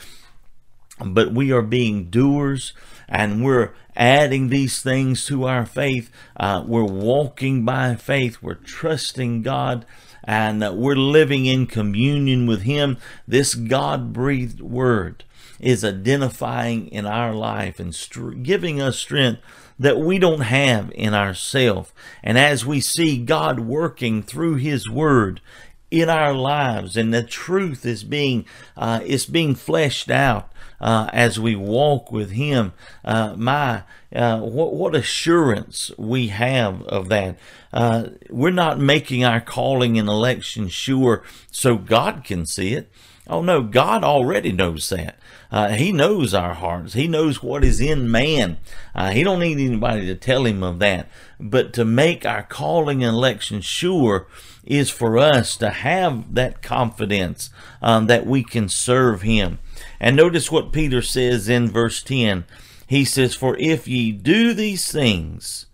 but 1.04 1.34
we 1.34 1.52
are 1.52 1.64
being 1.64 2.12
doers 2.12 2.74
and 3.10 3.44
we're 3.44 3.74
adding 3.96 4.50
these 4.50 4.80
things 4.80 5.26
to 5.26 5.46
our 5.46 5.66
faith. 5.66 6.12
Uh, 6.40 6.64
we're 6.64 6.84
walking 6.84 7.66
by 7.66 7.96
faith. 7.96 8.44
We're 8.44 8.54
trusting 8.54 9.42
God 9.42 9.84
and 10.24 10.60
we're 10.78 10.96
living 10.96 11.48
in 11.48 11.66
communion 11.66 12.46
with 12.46 12.62
Him. 12.62 13.00
This 13.28 13.56
God 13.56 14.14
breathed 14.14 14.62
Word 14.62 15.24
is 15.60 15.84
identifying 15.84 16.88
in 16.88 17.06
our 17.06 17.34
life 17.34 17.80
and 17.80 17.96
giving 18.44 18.82
us 18.82 18.98
strength 18.98 19.42
that 19.80 20.00
we 20.00 20.18
don't 20.18 20.42
have 20.42 20.92
in 20.96 21.14
ourselves. 21.14 21.92
And 22.24 22.38
as 22.38 22.66
we 22.66 22.80
see 22.80 23.18
God 23.18 23.60
working 23.60 24.24
through 24.24 24.56
His 24.56 24.90
Word 24.90 25.42
in 25.90 26.10
our 26.10 26.34
lives, 26.34 26.98
and 26.98 27.14
the 27.14 27.24
truth 27.24 27.86
is 27.86 28.04
being 28.04 28.46
uh, 28.76 29.02
is 29.06 29.26
being 29.26 29.56
fleshed 29.56 30.10
out 30.10 30.52
uh, 30.82 31.10
as 31.14 31.40
we 31.40 31.56
walk 31.56 32.12
with 32.12 32.32
Him, 32.32 32.74
uh, 33.06 33.36
my 33.38 33.84
uh, 34.14 34.40
what 34.40 34.74
what 34.74 34.96
assurance 34.96 35.92
we 35.98 36.28
have 36.28 36.82
of 36.84 37.10
that. 37.10 37.38
Uh, 37.72 38.10
we're 38.30 38.50
not 38.52 38.80
making 38.80 39.24
our 39.24 39.42
calling 39.42 39.98
and 39.98 40.10
election 40.10 40.68
sure 40.68 41.24
so 41.52 41.78
God 41.78 42.24
can 42.24 42.46
see 42.46 42.74
it. 42.74 42.92
Oh 43.28 43.42
no, 43.42 43.62
God 43.62 44.04
already 44.04 44.52
knows 44.52 44.90
that. 44.90 45.17
Uh, 45.52 45.70
he 45.70 45.92
knows 45.92 46.34
our 46.34 46.54
hearts. 46.54 46.94
He 46.94 47.08
knows 47.08 47.42
what 47.42 47.64
is 47.64 47.80
in 47.80 48.12
man. 48.12 48.58
Uh, 48.94 49.12
he 49.12 49.24
don't 49.24 49.40
need 49.40 49.60
anybody 49.60 50.06
to 50.06 50.16
tell 50.16 50.46
him 50.46 50.64
of 50.64 50.80
that. 50.80 51.08
But 51.40 51.74
to 51.74 51.86
make 51.86 52.26
our 52.26 52.44
calling 52.44 53.04
and 53.04 53.16
election 53.16 53.62
sure 53.62 54.28
is 54.66 54.90
for 54.90 55.18
us 55.18 55.56
to 55.58 55.70
have 55.70 56.34
that 56.36 56.62
confidence 56.62 57.50
um, 57.82 58.08
that 58.08 58.26
we 58.26 58.44
can 58.44 58.68
serve 58.68 59.22
him. 59.22 59.60
And 60.00 60.16
notice 60.16 60.52
what 60.52 60.74
Peter 60.74 61.02
says 61.02 61.48
in 61.48 61.70
verse 61.70 62.04
10. 62.04 62.46
He 62.86 63.06
says, 63.06 63.34
For 63.34 63.58
if 63.58 63.88
ye 63.88 64.12
do 64.12 64.54
these 64.54 64.92
things, 64.92 65.68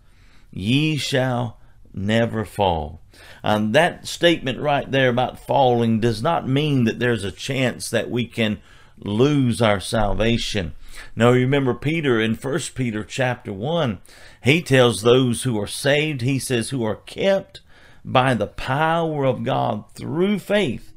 ye 0.52 0.96
shall 0.96 1.58
never 1.92 2.44
fall. 2.44 3.00
And 3.42 3.74
that 3.74 4.06
statement 4.06 4.58
right 4.58 4.90
there 4.90 5.10
about 5.10 5.38
falling 5.38 6.00
does 6.00 6.22
not 6.22 6.48
mean 6.48 6.84
that 6.84 6.98
there's 6.98 7.24
a 7.24 7.32
chance 7.32 7.90
that 7.90 8.10
we 8.10 8.26
can 8.26 8.60
lose 9.04 9.62
our 9.62 9.80
salvation. 9.80 10.74
Now 11.14 11.30
remember 11.30 11.74
Peter 11.74 12.20
in 12.20 12.34
First 12.34 12.74
Peter 12.74 13.04
chapter 13.04 13.52
1, 13.52 13.98
he 14.42 14.62
tells 14.62 15.02
those 15.02 15.42
who 15.42 15.60
are 15.60 15.66
saved, 15.66 16.22
he 16.22 16.38
says, 16.38 16.70
who 16.70 16.84
are 16.84 16.96
kept 16.96 17.60
by 18.04 18.34
the 18.34 18.46
power 18.46 19.24
of 19.24 19.44
God 19.44 19.84
through 19.94 20.38
faith 20.38 20.92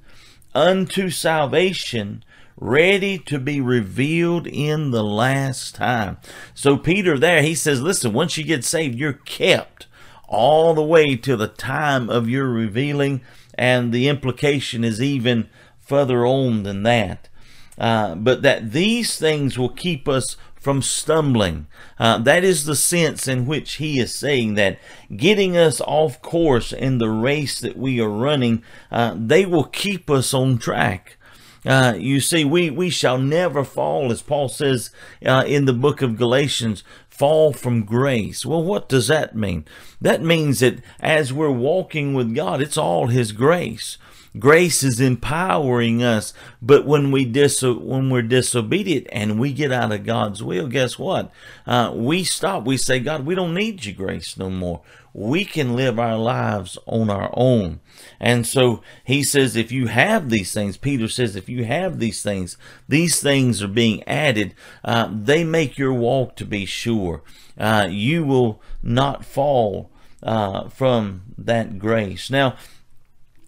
unto 0.54 1.10
salvation, 1.10 2.24
ready 2.60 3.18
to 3.20 3.40
be 3.40 3.62
revealed 3.62 4.48
in 4.48 4.92
the 4.92 5.04
last 5.04 5.76
time. 5.76 6.18
So 6.54 6.78
Peter 6.78 7.18
there, 7.18 7.42
he 7.44 7.56
says, 7.56 7.82
listen, 7.82 8.14
once 8.14 8.38
you 8.38 8.44
get 8.44 8.66
saved, 8.66 8.96
you're 8.96 9.14
kept 9.14 9.86
all 10.28 10.74
the 10.74 10.84
way 10.84 11.16
to 11.16 11.38
the 11.38 11.48
time 11.48 12.10
of 12.10 12.30
your 12.30 12.48
revealing. 12.48 13.22
And 13.54 13.94
the 13.94 14.08
implication 14.08 14.84
is 14.84 15.02
even 15.02 15.50
further 15.80 16.26
on 16.26 16.64
than 16.64 16.84
that. 16.84 17.30
Uh, 17.78 18.16
but 18.16 18.42
that 18.42 18.72
these 18.72 19.18
things 19.18 19.58
will 19.58 19.70
keep 19.70 20.08
us 20.08 20.36
from 20.60 20.82
stumbling. 20.82 21.68
Uh, 22.00 22.18
that 22.18 22.44
is 22.44 22.66
the 22.66 22.76
sense 22.76 23.28
in 23.28 23.46
which 23.46 23.76
he 23.76 24.00
is 24.00 24.14
saying 24.14 24.56
that 24.56 24.80
getting 25.16 25.56
us 25.56 25.80
off 25.82 26.22
course 26.22 26.74
in 26.74 26.98
the 26.98 27.10
race 27.10 27.60
that 27.62 27.78
we 27.78 28.02
are 28.02 28.10
running, 28.10 28.64
uh, 28.92 29.16
they 29.18 29.46
will 29.46 29.64
keep 29.64 30.10
us 30.10 30.34
on 30.34 30.58
track. 30.58 31.18
Uh, 31.66 31.96
you 31.98 32.20
see, 32.20 32.46
we, 32.46 32.70
we 32.70 32.90
shall 32.90 33.18
never 33.18 33.64
fall, 33.64 34.12
as 34.12 34.22
Paul 34.22 34.50
says 34.50 34.90
uh, 35.26 35.44
in 35.46 35.66
the 35.66 35.74
book 35.74 36.02
of 36.02 36.18
Galatians, 36.18 36.84
fall 37.10 37.52
from 37.52 37.84
grace. 37.84 38.46
Well, 38.46 38.64
what 38.64 38.88
does 38.88 39.08
that 39.08 39.36
mean? 39.36 39.66
That 40.00 40.22
means 40.22 40.60
that 40.60 40.82
as 41.00 41.34
we're 41.34 41.50
walking 41.52 42.14
with 42.14 42.36
God, 42.36 42.62
it's 42.62 42.78
all 42.78 43.08
His 43.08 43.32
grace. 43.32 43.98
Grace 44.38 44.84
is 44.84 45.00
empowering 45.00 46.04
us, 46.04 46.34
but 46.62 46.86
when 46.86 47.12
we 47.12 47.26
dis- 47.26 47.62
when 47.62 48.10
we're 48.10 48.22
disobedient 48.22 49.08
and 49.12 49.40
we 49.40 49.54
get 49.54 49.72
out 49.72 49.92
of 49.92 50.06
God's 50.06 50.44
will, 50.44 50.68
guess 50.68 51.00
what? 51.00 51.32
Uh, 51.66 51.92
we 51.96 52.24
stop. 52.24 52.66
We 52.66 52.78
say, 52.78 53.00
God, 53.00 53.26
we 53.26 53.36
don't 53.36 53.54
need 53.54 53.86
your 53.86 53.96
grace 53.96 54.38
no 54.38 54.50
more. 54.50 54.82
We 55.14 55.46
can 55.46 55.76
live 55.76 55.98
our 55.98 56.18
lives 56.18 56.78
on 56.86 57.10
our 57.10 57.32
own. 57.34 57.80
And 58.20 58.46
so 58.46 58.84
he 59.04 59.24
says, 59.24 59.56
if 59.56 59.72
you 59.72 59.88
have 59.88 60.30
these 60.30 60.54
things, 60.54 60.78
Peter 60.78 61.08
says, 61.08 61.36
if 61.36 61.50
you 61.50 61.66
have 61.66 61.98
these 61.98 62.22
things, 62.22 62.58
these 62.88 63.20
things 63.20 63.64
are 63.64 63.68
being 63.68 64.04
added. 64.04 64.54
Uh, 64.84 65.10
they 65.12 65.44
make 65.44 65.78
your 65.78 65.94
walk 65.94 66.36
to 66.36 66.46
be 66.46 66.66
sure. 66.66 67.24
Uh, 67.58 67.88
you 67.90 68.24
will 68.24 68.62
not 68.84 69.26
fall 69.26 69.90
uh, 70.22 70.70
from 70.70 71.24
that 71.38 71.80
grace. 71.80 72.30
Now 72.30 72.56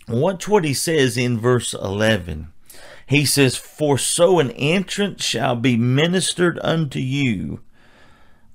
Watch 0.09 0.47
what 0.47 0.65
he 0.65 0.73
says 0.73 1.17
in 1.17 1.39
verse 1.39 1.73
11. 1.73 2.51
He 3.05 3.25
says, 3.25 3.55
For 3.55 3.97
so 3.97 4.39
an 4.39 4.51
entrance 4.51 5.23
shall 5.23 5.55
be 5.55 5.77
ministered 5.77 6.59
unto 6.63 6.99
you 6.99 7.61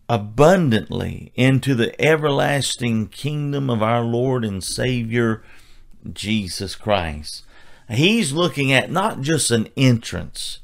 abundantly 0.09 1.33
into 1.35 1.75
the 1.75 2.01
everlasting 2.01 3.07
kingdom 3.07 3.71
of 3.71 3.83
our 3.83 4.03
Lord 4.03 4.45
and 4.45 4.63
Savior 4.63 5.43
Jesus 6.13 6.75
Christ. 6.75 7.45
He's 7.89 8.33
looking 8.33 8.73
at 8.73 8.91
not 8.91 9.21
just 9.21 9.51
an 9.51 9.69
entrance, 9.77 10.59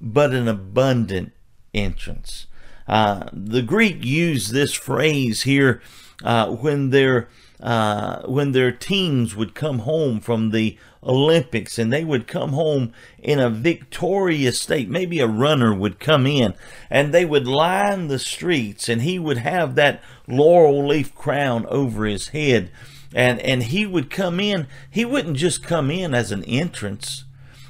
but 0.00 0.32
an 0.32 0.48
abundant 0.48 1.32
entrance. 1.72 2.46
Uh, 2.86 3.28
the 3.32 3.62
Greek 3.62 4.04
used 4.04 4.52
this 4.52 4.72
phrase 4.72 5.42
here 5.42 5.80
uh, 6.24 6.50
when 6.50 6.90
they're 6.90 7.28
uh, 7.60 8.22
when 8.26 8.52
their 8.52 8.72
teams 8.72 9.34
would 9.34 9.54
come 9.54 9.80
home 9.80 10.20
from 10.20 10.50
the 10.50 10.76
Olympics 11.02 11.78
and 11.78 11.92
they 11.92 12.04
would 12.04 12.26
come 12.26 12.50
home 12.50 12.92
in 13.18 13.38
a 13.38 13.50
victorious 13.50 14.60
state. 14.60 14.88
Maybe 14.88 15.20
a 15.20 15.26
runner 15.26 15.74
would 15.74 16.00
come 16.00 16.26
in 16.26 16.54
and 16.90 17.14
they 17.14 17.24
would 17.24 17.46
line 17.46 18.08
the 18.08 18.18
streets 18.18 18.88
and 18.88 19.02
he 19.02 19.18
would 19.18 19.38
have 19.38 19.74
that 19.74 20.02
laurel 20.26 20.86
leaf 20.86 21.14
crown 21.14 21.64
over 21.66 22.04
his 22.04 22.28
head 22.28 22.70
and, 23.14 23.40
and 23.40 23.64
he 23.64 23.86
would 23.86 24.10
come 24.10 24.40
in. 24.40 24.66
He 24.90 25.04
wouldn't 25.04 25.36
just 25.36 25.62
come 25.62 25.90
in 25.90 26.14
as 26.14 26.32
an 26.32 26.44
entrance. 26.44 27.24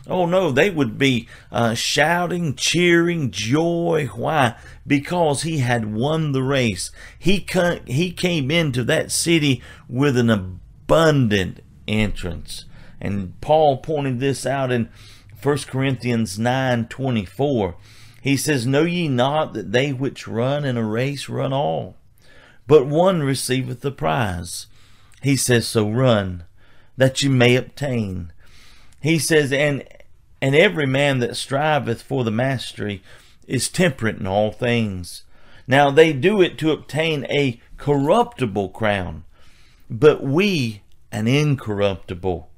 Oh 0.09 0.27
no, 0.27 0.53
they 0.53 0.71
would 0.71 0.99
be 0.99 1.29
uh, 1.51 1.75
shouting, 1.75 2.55
cheering, 2.55 3.31
joy. 3.31 4.09
Why? 4.15 4.55
Because 4.87 5.43
he 5.43 5.59
had 5.59 5.93
won 5.93 6.33
the 6.33 6.43
race. 6.43 6.91
He 7.19 7.45
he 7.87 8.13
came 8.13 8.51
into 8.51 8.85
that 8.85 9.11
city 9.11 9.63
with 9.89 10.17
an 10.17 10.31
abundant 10.31 11.61
entrance. 11.89 12.67
And 13.01 13.39
Paul 13.41 13.79
pointed 13.79 14.21
this 14.21 14.47
out 14.47 14.71
in 14.71 14.89
1 15.43 15.59
Corinthians 15.69 16.39
9 16.39 16.87
24. 16.87 17.77
He 18.23 18.37
says, 18.37 18.67
Know 18.67 18.83
ye 18.83 19.09
not 19.09 19.53
that 19.53 19.73
they 19.73 19.93
which 19.93 20.27
run 20.27 20.65
in 20.65 20.77
a 20.77 20.85
race 20.85 21.29
run 21.29 21.53
all, 21.53 21.97
but 22.67 22.87
one 22.87 23.23
receiveth 23.23 23.81
the 23.81 23.93
prize? 23.93 24.67
He 25.23 25.37
says, 25.37 25.69
So 25.69 25.89
run, 25.91 26.45
that 26.97 27.23
you 27.23 27.31
may 27.31 27.57
obtain. 27.57 28.33
He 29.01 29.19
says, 29.19 29.53
and 29.53 29.85
and 30.47 30.55
every 30.55 30.87
man 30.87 31.19
that 31.19 31.35
striveth 31.35 32.01
for 32.01 32.23
the 32.23 32.31
mastery 32.31 33.03
is 33.49 33.69
temperate 33.69 34.19
in 34.19 34.29
all 34.29 34.53
things. 34.53 35.25
Now 35.67 35.91
they 35.91 36.13
do 36.13 36.41
it 36.41 36.57
to 36.59 36.71
obtain 36.71 37.27
a 37.29 37.61
corruptible 37.79 38.69
crown, 38.69 39.25
but 39.91 40.23
we 40.23 40.83
an 41.11 41.27
incorruptible. 41.27 42.49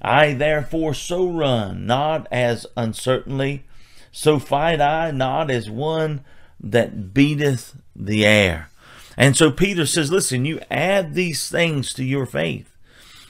I 0.00 0.32
therefore 0.32 0.94
so 0.94 1.28
run, 1.28 1.84
not 1.84 2.26
as 2.32 2.66
uncertainly, 2.74 3.64
so 4.10 4.38
fight 4.38 4.80
I 4.80 5.10
not 5.10 5.50
as 5.50 5.68
one 5.68 6.24
that 6.58 7.12
beateth 7.12 7.76
the 7.94 8.24
air. 8.24 8.70
And 9.14 9.36
so 9.36 9.50
Peter 9.50 9.84
says, 9.84 10.10
listen, 10.10 10.46
you 10.46 10.62
add 10.70 11.12
these 11.12 11.50
things 11.50 11.92
to 11.92 12.02
your 12.02 12.24
faith. 12.24 12.75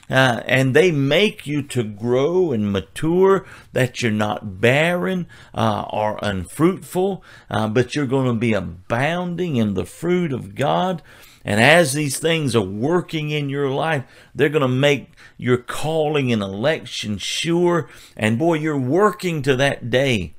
Uh, 0.09 0.40
and 0.47 0.75
they 0.75 0.90
make 0.90 1.47
you 1.47 1.62
to 1.62 1.83
grow 1.83 2.53
and 2.53 2.73
mature, 2.73 3.45
that 3.73 4.01
you're 4.03 4.12
not 4.12 4.61
barren 4.61 5.27
uh, 5.55 5.85
or 5.90 6.19
unfruitful, 6.23 7.25
uh, 7.51 7.69
but 7.69 7.95
you're 7.95 8.07
going 8.07 8.27
to 8.27 8.38
be 8.38 8.53
abounding 8.53 9.57
in 9.57 9.75
the 9.75 9.85
fruit 9.85 10.33
of 10.33 10.55
God. 10.55 11.03
And 11.45 11.61
as 11.61 11.92
these 11.92 12.19
things 12.19 12.57
are 12.57 12.61
working 12.61 13.31
in 13.31 13.49
your 13.49 13.71
life, 13.71 14.05
they're 14.35 14.49
going 14.49 14.62
to 14.62 14.69
make 14.69 15.11
your 15.37 15.59
calling 15.59 16.33
and 16.33 16.42
election 16.42 17.19
sure. 17.19 17.88
And 18.16 18.38
boy, 18.38 18.55
you're 18.55 18.79
working 18.79 19.42
to 19.42 19.55
that 19.57 19.90
day 19.90 20.35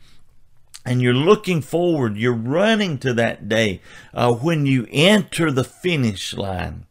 and 0.86 1.02
you're 1.02 1.14
looking 1.14 1.62
forward, 1.62 2.16
you're 2.16 2.34
running 2.34 2.98
to 3.00 3.14
that 3.14 3.50
day 3.50 3.82
uh, 4.14 4.34
when 4.34 4.66
you 4.66 4.88
enter 4.90 5.52
the 5.52 5.64
finish 5.64 6.34
line 6.34 6.86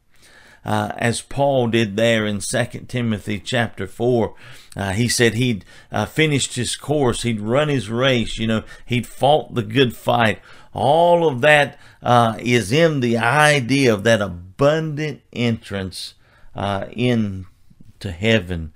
uh, 0.67 0.91
as 0.99 1.23
Paul 1.23 1.69
did 1.69 1.97
there 1.97 2.27
in 2.27 2.41
2 2.41 2.65
Timothy 2.89 3.39
chapter 3.39 3.87
4. 3.87 4.35
Uh, 4.77 4.93
he 4.93 5.09
said 5.09 5.35
he'd 5.35 5.65
uh, 5.93 6.07
finished 6.07 6.57
his 6.57 6.75
course, 6.75 7.23
he'd 7.23 7.41
run 7.41 7.69
his 7.69 7.89
race, 7.89 8.37
you 8.37 8.49
know, 8.49 8.65
he'd 8.85 9.07
fought 9.07 9.55
the 9.55 9.63
good 9.63 9.97
fight. 9.97 10.41
All 10.75 11.27
of 11.27 11.41
that 11.41 11.79
uh, 12.03 12.37
is 12.41 12.73
in 12.73 13.01
the 13.01 13.17
idea 13.17 13.95
of 13.95 14.03
that 14.03 14.21
abundant 14.21 15.23
entrance 15.33 16.15
uh, 16.55 16.87
into 16.91 17.47
heaven. 18.11 18.73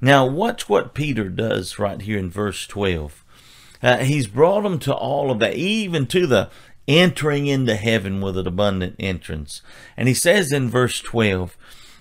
Now, 0.00 0.26
watch 0.26 0.68
what 0.68 0.94
Peter 0.94 1.28
does 1.28 1.78
right 1.78 2.00
here 2.00 2.18
in 2.18 2.30
verse 2.30 2.66
12. 2.66 3.22
Uh, 3.82 3.98
he's 3.98 4.26
brought 4.26 4.62
them 4.62 4.78
to 4.78 4.94
all 4.94 5.30
of 5.30 5.40
that, 5.40 5.54
even 5.54 6.06
to 6.06 6.26
the 6.26 6.48
entering 6.86 7.46
into 7.46 7.76
heaven 7.76 8.20
with 8.20 8.36
an 8.36 8.46
abundant 8.46 8.96
entrance. 8.98 9.62
And 9.96 10.08
he 10.08 10.14
says 10.14 10.52
in 10.52 10.68
verse 10.68 11.00
12, 11.00 11.56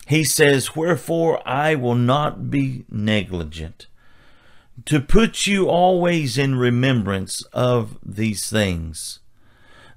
he 0.07 0.23
says, 0.23 0.75
Wherefore 0.75 1.41
I 1.47 1.75
will 1.75 1.95
not 1.95 2.49
be 2.49 2.85
negligent 2.89 3.87
to 4.85 4.99
put 4.99 5.47
you 5.47 5.69
always 5.69 6.37
in 6.37 6.55
remembrance 6.55 7.43
of 7.53 7.97
these 8.03 8.49
things, 8.49 9.19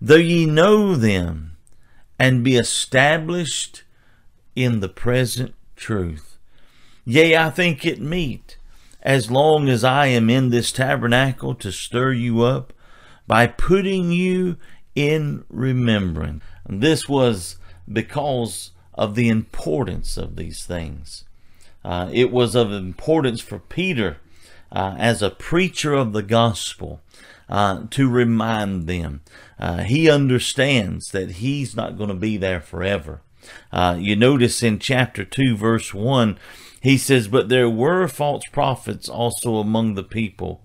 though 0.00 0.16
ye 0.16 0.46
know 0.46 0.94
them 0.94 1.56
and 2.18 2.44
be 2.44 2.56
established 2.56 3.84
in 4.54 4.80
the 4.80 4.88
present 4.88 5.54
truth. 5.76 6.38
Yea, 7.04 7.36
I 7.36 7.50
think 7.50 7.84
it 7.84 8.00
meet, 8.00 8.58
as 9.02 9.30
long 9.30 9.68
as 9.68 9.84
I 9.84 10.06
am 10.06 10.28
in 10.28 10.50
this 10.50 10.72
tabernacle, 10.72 11.54
to 11.56 11.72
stir 11.72 12.12
you 12.12 12.42
up 12.42 12.72
by 13.26 13.46
putting 13.46 14.12
you 14.12 14.56
in 14.96 15.44
remembrance. 15.48 16.42
This 16.68 17.08
was 17.08 17.56
because 17.90 18.72
of 18.94 19.14
the 19.14 19.28
importance 19.28 20.16
of 20.16 20.34
these 20.34 20.64
things. 20.64 21.24
Uh, 21.84 22.10
it 22.12 22.32
was 22.32 22.56
of 22.56 22.72
importance 22.72 23.40
for 23.40 23.60
Peter 23.60 24.16
uh, 24.72 24.96
as 24.98 25.22
a 25.22 25.30
preacher 25.30 25.94
of 25.94 26.12
the 26.12 26.22
gospel 26.22 27.00
uh, 27.48 27.84
to 27.90 28.08
remind 28.08 28.88
them. 28.88 29.20
Uh, 29.58 29.84
he 29.84 30.10
understands 30.10 31.10
that 31.12 31.32
he's 31.32 31.76
not 31.76 31.96
going 31.96 32.08
to 32.08 32.14
be 32.14 32.36
there 32.36 32.60
forever. 32.60 33.20
Uh, 33.70 33.96
you 34.00 34.16
notice 34.16 34.62
in 34.62 34.80
chapter 34.80 35.24
2, 35.24 35.56
verse 35.56 35.94
1, 35.94 36.36
he 36.80 36.98
says, 36.98 37.28
But 37.28 37.48
there 37.48 37.70
were 37.70 38.08
false 38.08 38.42
prophets 38.50 39.08
also 39.08 39.56
among 39.56 39.94
the 39.94 40.02
people, 40.02 40.62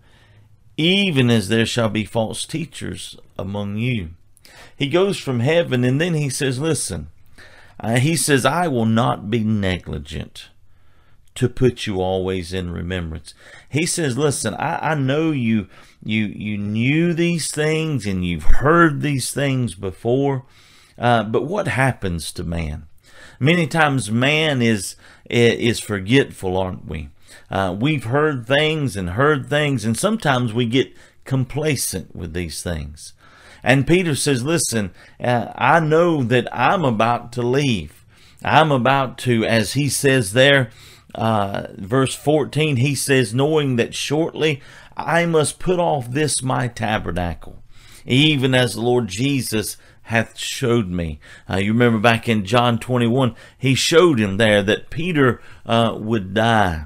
even 0.78 1.30
as 1.30 1.50
there 1.50 1.65
shall 1.65 1.89
be 1.89 2.06
false 2.06 2.46
teachers 2.46 3.17
among 3.38 3.78
you. 3.78 4.12
He 4.82 4.88
goes 4.88 5.20
from 5.20 5.41
heaven 5.41 5.84
and 5.84 6.02
then 6.02 6.15
he 6.15 6.28
says, 6.28 6.58
Listen, 6.58 7.10
uh, 7.80 8.00
he 8.00 8.15
says, 8.15 8.48
I 8.48 8.67
will 8.67 8.88
not 8.88 9.30
be 9.30 9.44
negligent 9.44 10.50
to 11.36 11.48
put 11.48 11.86
you 11.86 12.02
always 12.02 12.52
in 12.52 12.72
remembrance. 12.72 13.36
He 13.70 13.86
says, 13.86 14.17
listen, 14.17 14.56
I, 14.56 14.94
I 14.94 14.96
know 14.96 15.30
you, 15.30 15.67
you, 16.04 16.26
you 16.26 16.58
knew 16.58 17.13
these 17.13 17.52
things 17.52 18.08
and 18.08 18.26
you've 18.26 18.44
heard 18.44 19.02
these 19.02 19.32
things 19.32 19.76
before. 19.76 20.46
Uh, 20.98 21.26
but 21.26 21.44
what 21.44 21.67
happens 21.67 22.32
to 22.32 22.44
man? 22.44 22.88
Many 23.39 23.67
times 23.67 24.10
man 24.10 24.63
is, 24.63 24.96
is 25.30 25.80
forgetful, 25.80 26.58
aren't 26.58 26.88
we? 26.88 27.10
Uh, 27.52 27.78
we've 27.80 28.06
heard 28.06 28.48
things 28.48 28.98
and 28.98 29.12
heard 29.12 29.48
things, 29.48 29.86
and 29.86 29.96
sometimes 29.96 30.54
we 30.54 30.65
get 30.65 30.91
complacent 31.24 32.15
with 32.15 32.34
these 32.34 32.63
things. 32.63 33.13
And 33.63 33.88
Peter 33.88 34.15
says, 34.15 34.43
Listen, 34.43 34.91
uh, 35.19 35.52
I 35.56 35.80
know 35.80 36.24
that 36.24 36.47
I'm 36.52 36.84
about 36.84 37.32
to 37.34 37.41
leave. 37.41 38.06
I'm 38.43 38.71
about 38.71 39.17
to, 39.19 39.45
as 39.45 39.74
he 39.74 39.88
says 39.88 40.34
there, 40.34 40.71
uh, 41.13 41.67
verse 41.76 42.15
14, 42.15 42.78
he 42.78 42.95
says, 42.95 43.34
knowing 43.34 43.76
that 43.76 43.93
shortly 43.93 44.62
I 44.95 45.26
must 45.26 45.60
put 45.60 45.80
off 45.80 46.12
this 46.12 46.41
my 46.41 46.67
tabernacle, 46.67 47.62
even 48.06 48.56
as 48.56 48.74
the 48.74 48.82
Lord 48.82 49.08
Jesus 49.08 49.78
hath 50.04 50.38
showed 50.38 50.88
me. 50.88 51.19
Uh, 51.50 51.58
you 51.58 51.71
remember 51.74 52.00
back 52.00 52.28
in 52.28 52.45
John 52.45 52.80
21, 52.80 53.36
he 53.58 53.76
showed 53.76 54.19
him 54.19 54.38
there 54.38 54.63
that 54.63 54.89
Peter 54.89 55.41
uh, 55.65 55.95
would 55.97 56.34
die. 56.34 56.86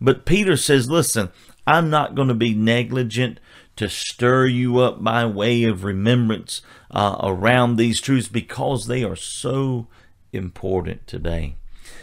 But 0.00 0.24
Peter 0.24 0.56
says, 0.56 0.90
listen, 0.90 1.30
I'm 1.70 1.88
not 1.88 2.16
going 2.16 2.26
to 2.26 2.34
be 2.34 2.52
negligent 2.52 3.38
to 3.76 3.88
stir 3.88 4.46
you 4.46 4.80
up 4.80 5.04
by 5.04 5.24
way 5.24 5.62
of 5.62 5.84
remembrance 5.84 6.62
uh, 6.90 7.16
around 7.22 7.76
these 7.76 8.00
truths 8.00 8.26
because 8.26 8.86
they 8.88 9.04
are 9.04 9.14
so 9.14 9.86
important 10.32 11.06
today. 11.06 11.54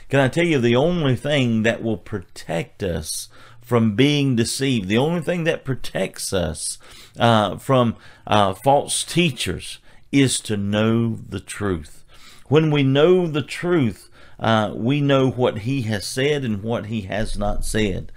Can 0.08 0.21
I 0.21 0.30
tell 0.30 0.45
you 0.45 0.60
the 0.60 0.77
only 0.77 1.17
thing 1.17 1.63
that 1.63 1.84
will 1.84 1.97
protect 1.97 2.82
us 2.82 3.27
from 3.62 3.97
being 3.97 4.38
deceived, 4.38 4.88
the 4.88 4.97
only 4.97 5.19
thing 5.19 5.43
that 5.43 5.65
protects 5.65 6.32
us 6.32 6.77
uh, 7.19 7.58
from 7.58 7.97
uh, 8.25 8.53
false 8.53 9.03
teachers 9.03 9.80
is 10.13 10.39
to 10.39 10.56
know 10.56 11.17
the 11.27 11.41
truth. 11.41 12.06
When 12.47 12.71
we 12.71 12.84
know 12.84 13.27
the 13.27 13.41
truth, 13.41 14.10
uh, 14.39 14.71
we 14.73 15.01
know 15.01 15.30
what 15.30 15.60
he 15.60 15.82
has 15.82 16.08
said 16.08 16.45
and 16.45 16.63
what 16.63 16.86
he 16.86 17.01
has 17.01 17.38
not 17.38 17.65
said. 17.65 18.13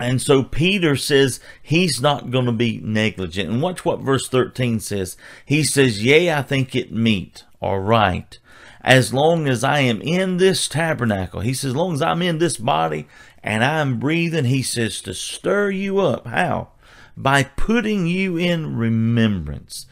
And 0.00 0.22
so 0.22 0.42
Peter 0.42 0.96
says 0.96 1.40
he's 1.62 2.00
not 2.00 2.30
going 2.30 2.46
to 2.46 2.52
be 2.52 2.80
negligent. 2.82 3.50
And 3.50 3.60
watch 3.60 3.84
what 3.84 4.00
verse 4.00 4.26
13 4.28 4.80
says. 4.80 5.18
He 5.44 5.62
says, 5.62 6.02
Yea, 6.02 6.32
I 6.32 6.42
think 6.42 6.74
it 6.74 6.90
meet 6.90 7.44
or 7.60 7.82
right, 7.82 8.38
as 8.80 9.12
long 9.12 9.46
as 9.46 9.62
I 9.62 9.80
am 9.80 10.00
in 10.00 10.38
this 10.38 10.66
tabernacle. 10.66 11.40
He 11.40 11.52
says, 11.52 11.72
as 11.72 11.76
long 11.76 11.92
as 11.92 12.00
I'm 12.00 12.22
in 12.22 12.38
this 12.38 12.56
body 12.56 13.06
and 13.42 13.62
I'm 13.62 14.00
breathing, 14.00 14.46
he 14.46 14.62
says, 14.62 15.02
to 15.02 15.12
stir 15.12 15.70
you 15.70 15.98
up. 15.98 16.26
How? 16.26 16.68
By 17.14 17.42
putting 17.42 18.06
you 18.06 18.38
in 18.38 18.78
remembrance, 18.78 19.84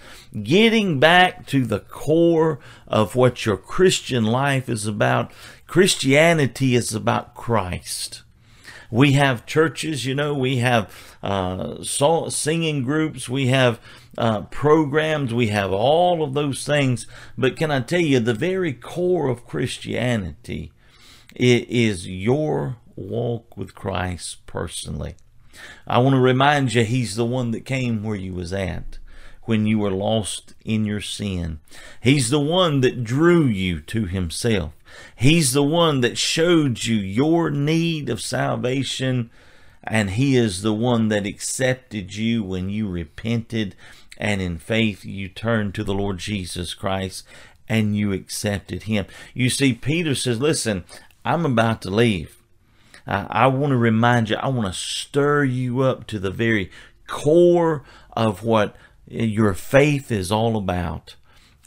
getting 0.43 0.99
back 0.99 1.47
to 1.49 1.67
the 1.67 1.81
core 1.81 2.59
of 2.87 3.15
what 3.15 3.45
your 3.45 3.59
Christian 3.59 4.25
life 4.25 4.71
is 4.71 4.87
about. 4.87 5.31
Christianity 5.67 6.75
is 6.75 6.95
about 6.95 7.35
Christ. 7.35 8.23
We 8.91 9.13
have 9.13 9.47
churches, 9.47 10.07
you 10.07 10.15
know, 10.15 10.35
we 10.35 10.59
have 10.59 10.91
uh, 11.23 11.83
singing 11.83 12.83
groups, 12.83 13.29
we 13.29 13.49
have 13.49 13.81
uh, 14.17 14.43
programs, 14.43 15.35
we 15.35 15.49
have 15.49 15.73
all 15.73 16.23
of 16.23 16.35
those 16.35 16.65
things. 16.65 17.07
But 17.37 17.57
can 17.57 17.71
I 17.71 17.81
tell 17.81 18.01
you, 18.01 18.21
the 18.21 18.35
very 18.35 18.73
core 18.73 19.29
of 19.29 19.47
Christianity 19.47 20.73
is 21.35 22.09
your 22.09 22.77
walk 22.97 23.57
with 23.57 23.75
Christ 23.75 24.47
personally. 24.47 25.15
I 25.87 25.99
want 25.99 26.15
to 26.15 26.21
remind 26.21 26.75
you, 26.75 26.85
He's 26.85 27.17
the 27.17 27.25
one 27.25 27.51
that 27.51 27.65
came 27.65 28.03
where 28.03 28.17
you 28.17 28.33
was 28.33 28.53
at 28.53 28.99
when 29.43 29.67
you 29.67 29.79
were 29.79 29.91
lost 29.91 30.55
in 30.65 30.85
your 30.85 31.01
sin. 31.01 31.59
He's 32.03 32.31
the 32.31 32.41
one 32.41 32.81
that 32.83 33.03
drew 33.03 33.45
you 33.45 33.81
to 33.81 34.05
Himself. 34.05 34.73
He's 35.17 35.53
the 35.53 35.63
one 35.63 36.01
that 36.01 36.19
showed 36.19 36.85
you 36.85 36.97
your 36.97 37.51
need 37.51 38.09
of 38.09 38.21
salvation, 38.21 39.31
and 39.83 40.11
He 40.11 40.37
is 40.37 40.63
the 40.63 40.75
one 40.75 41.09
that 41.09 41.27
accepted 41.27 42.15
you 42.15 42.43
when 42.43 42.69
you 42.71 42.89
repented 42.89 43.75
and 44.17 44.43
in 44.43 44.59
faith 44.59 45.05
you 45.05 45.29
turned 45.29 45.75
to 45.75 45.85
the 45.85 45.95
Lord 45.95 46.19
Jesus 46.19 46.75
Christ 46.75 47.25
and 47.69 47.97
you 47.97 48.13
accepted 48.13 48.85
Him. 48.85 49.07
You 49.35 49.51
see, 49.51 49.73
Peter 49.73 50.15
says, 50.15 50.41
Listen, 50.41 50.85
I'm 51.25 51.45
about 51.45 51.83
to 51.83 51.91
leave. 51.91 52.35
I, 53.07 53.47
want 53.47 53.71
to 53.71 53.77
remind 53.77 54.29
you, 54.29 54.37
I 54.37 54.49
want 54.49 54.67
to 54.67 54.79
stir 54.79 55.45
you 55.45 55.81
up 55.81 56.07
to 56.09 56.19
the 56.19 56.31
very 56.31 56.71
core 57.07 57.83
of 58.13 58.45
what 58.45 58.77
your 59.07 59.55
faith 59.55 60.13
is 60.13 60.31
all 60.31 60.57
about 60.57 61.17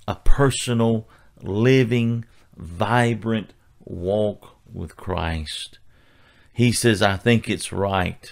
a 0.07 0.15
personal, 0.15 1.07
living, 1.41 2.25
vibrant 2.61 3.53
walk 3.83 4.55
with 4.71 4.95
Christ. 4.95 5.79
He 6.53 6.71
says, 6.71 7.01
I 7.01 7.17
think 7.17 7.49
it's 7.49 7.73
right 7.73 8.31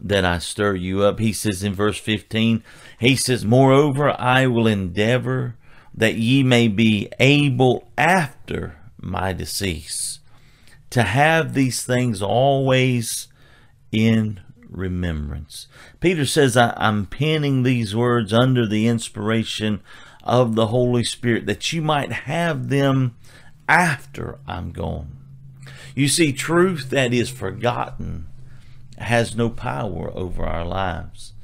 that 0.00 0.24
I 0.24 0.38
stir 0.38 0.76
you 0.76 1.02
up. 1.02 1.18
He 1.18 1.32
says 1.32 1.62
in 1.62 1.74
verse 1.74 1.98
15, 1.98 2.62
he 2.98 3.16
says, 3.16 3.44
Moreover, 3.44 4.18
I 4.18 4.46
will 4.46 4.66
endeavor 4.66 5.56
that 5.94 6.14
ye 6.14 6.42
may 6.42 6.68
be 6.68 7.10
able 7.18 7.90
after 7.98 8.78
my 8.98 9.32
decease 9.32 10.20
to 10.90 11.02
have 11.02 11.54
these 11.54 11.84
things 11.84 12.22
always 12.22 13.28
in 13.92 14.40
remembrance. 14.68 15.66
Peter 16.00 16.24
says, 16.24 16.56
I, 16.56 16.74
am 16.76 17.06
penning 17.06 17.62
these 17.62 17.94
words 17.94 18.32
under 18.32 18.66
the 18.66 18.86
inspiration 18.86 19.80
of 20.22 20.54
the 20.54 20.68
Holy 20.68 21.04
Spirit 21.04 21.46
that 21.46 21.72
you 21.72 21.82
might 21.82 22.12
have 22.12 22.68
them 22.68 23.16
after 23.70 24.40
I'm 24.48 24.72
gone. 24.72 25.16
You 25.94 26.08
see, 26.08 26.32
truth 26.32 26.90
that 26.90 27.14
is 27.14 27.30
forgotten 27.30 28.26
has 28.98 29.36
no 29.36 29.48
power 29.48 30.10
over 30.12 30.44
our 30.44 30.64
lives. 30.64 31.34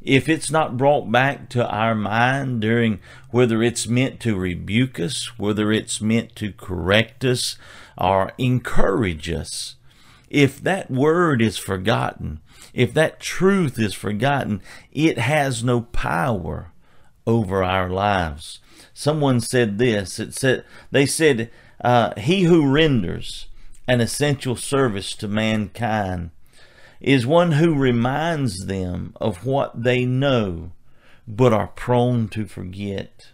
If 0.00 0.30
it's 0.30 0.50
not 0.50 0.78
brought 0.78 1.12
back 1.12 1.50
to 1.50 1.68
our 1.68 1.94
mind 1.94 2.62
during 2.62 3.00
whether 3.30 3.62
it's 3.62 3.86
meant 3.86 4.18
to 4.20 4.34
rebuke 4.34 4.98
us, 4.98 5.38
whether 5.38 5.70
it's 5.70 6.00
meant 6.00 6.34
to 6.36 6.52
correct 6.52 7.22
us 7.22 7.58
or 7.98 8.32
encourage 8.38 9.30
us, 9.30 9.76
if 10.30 10.62
that 10.62 10.90
word 10.90 11.42
is 11.42 11.58
forgotten, 11.58 12.40
if 12.72 12.94
that 12.94 13.20
truth 13.20 13.78
is 13.78 13.92
forgotten, 13.92 14.62
it 14.90 15.18
has 15.18 15.62
no 15.62 15.82
power 15.82 16.72
over 17.26 17.62
our 17.62 17.90
lives. 17.90 18.60
Someone 18.98 19.40
said 19.40 19.78
this. 19.78 20.18
It 20.18 20.34
said 20.34 20.64
they 20.90 21.06
said, 21.06 21.52
uh, 21.80 22.18
"He 22.18 22.42
who 22.42 22.68
renders 22.68 23.46
an 23.86 24.00
essential 24.00 24.56
service 24.56 25.14
to 25.18 25.28
mankind 25.28 26.30
is 27.00 27.24
one 27.24 27.52
who 27.52 27.76
reminds 27.76 28.66
them 28.66 29.14
of 29.20 29.46
what 29.46 29.84
they 29.84 30.04
know 30.04 30.72
but 31.28 31.52
are 31.52 31.68
prone 31.68 32.26
to 32.30 32.44
forget, 32.44 33.28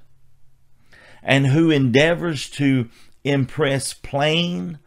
and 1.22 1.46
who 1.46 1.70
endeavors 1.70 2.50
to 2.50 2.90
impress 3.24 3.94
plain 3.94 4.79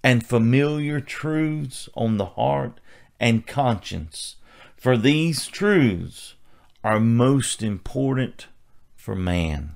and 0.00 0.24
familiar 0.24 1.00
truths 1.00 1.88
on 1.96 2.18
the 2.18 2.26
heart 2.38 2.78
and 3.18 3.48
conscience, 3.48 4.36
for 4.76 4.96
these 4.96 5.48
truths 5.48 6.36
are 6.84 7.00
most 7.00 7.64
important 7.64 8.46
for 8.94 9.16
man. 9.16 9.74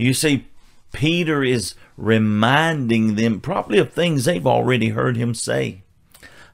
You 0.00 0.14
see, 0.14 0.46
Peter 0.92 1.44
is 1.44 1.74
reminding 1.98 3.16
them 3.16 3.40
probably 3.40 3.78
of 3.78 3.92
things 3.92 4.24
they've 4.24 4.46
already 4.46 4.88
heard 4.88 5.16
him 5.16 5.34
say 5.34 5.82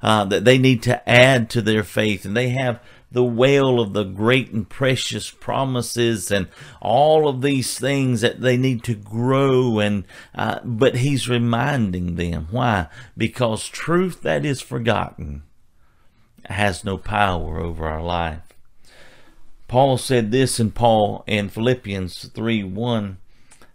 uh, 0.03 0.25
that 0.25 0.45
they 0.45 0.59
need 0.59 0.83
to 0.83 1.09
add 1.09 1.49
to 1.51 1.63
their 1.63 1.85
faith. 1.85 2.25
And 2.25 2.37
they 2.37 2.49
have 2.51 2.83
the 3.13 3.23
well 3.23 3.79
of 3.79 3.93
the 3.93 4.03
great 4.03 4.51
and 4.51 4.69
precious 4.69 5.31
promises 5.31 6.33
and 6.33 6.49
all 6.83 7.29
of 7.29 7.41
these 7.41 7.79
things 7.79 8.21
that 8.21 8.41
they 8.41 8.57
need 8.57 8.83
to 8.83 8.95
grow. 8.95 9.79
And 9.79 10.05
uh, 10.35 10.59
but 10.65 10.97
he's 10.97 11.29
reminding 11.29 12.17
them. 12.17 12.49
Why? 12.51 12.89
Because 13.17 13.69
truth 13.69 14.23
that 14.23 14.45
is 14.45 14.61
forgotten 14.61 15.45
has 16.47 16.85
no 16.85 16.99
power 16.99 17.61
over 17.61 17.87
our 17.87 18.03
life. 18.03 18.43
Paul 19.69 19.99
said 19.99 20.31
this 20.31 20.61
in 20.61 20.71
paul 20.73 21.25
in 21.27 21.49
philippians 21.49 22.29
3 22.29 22.63
1 22.63 23.19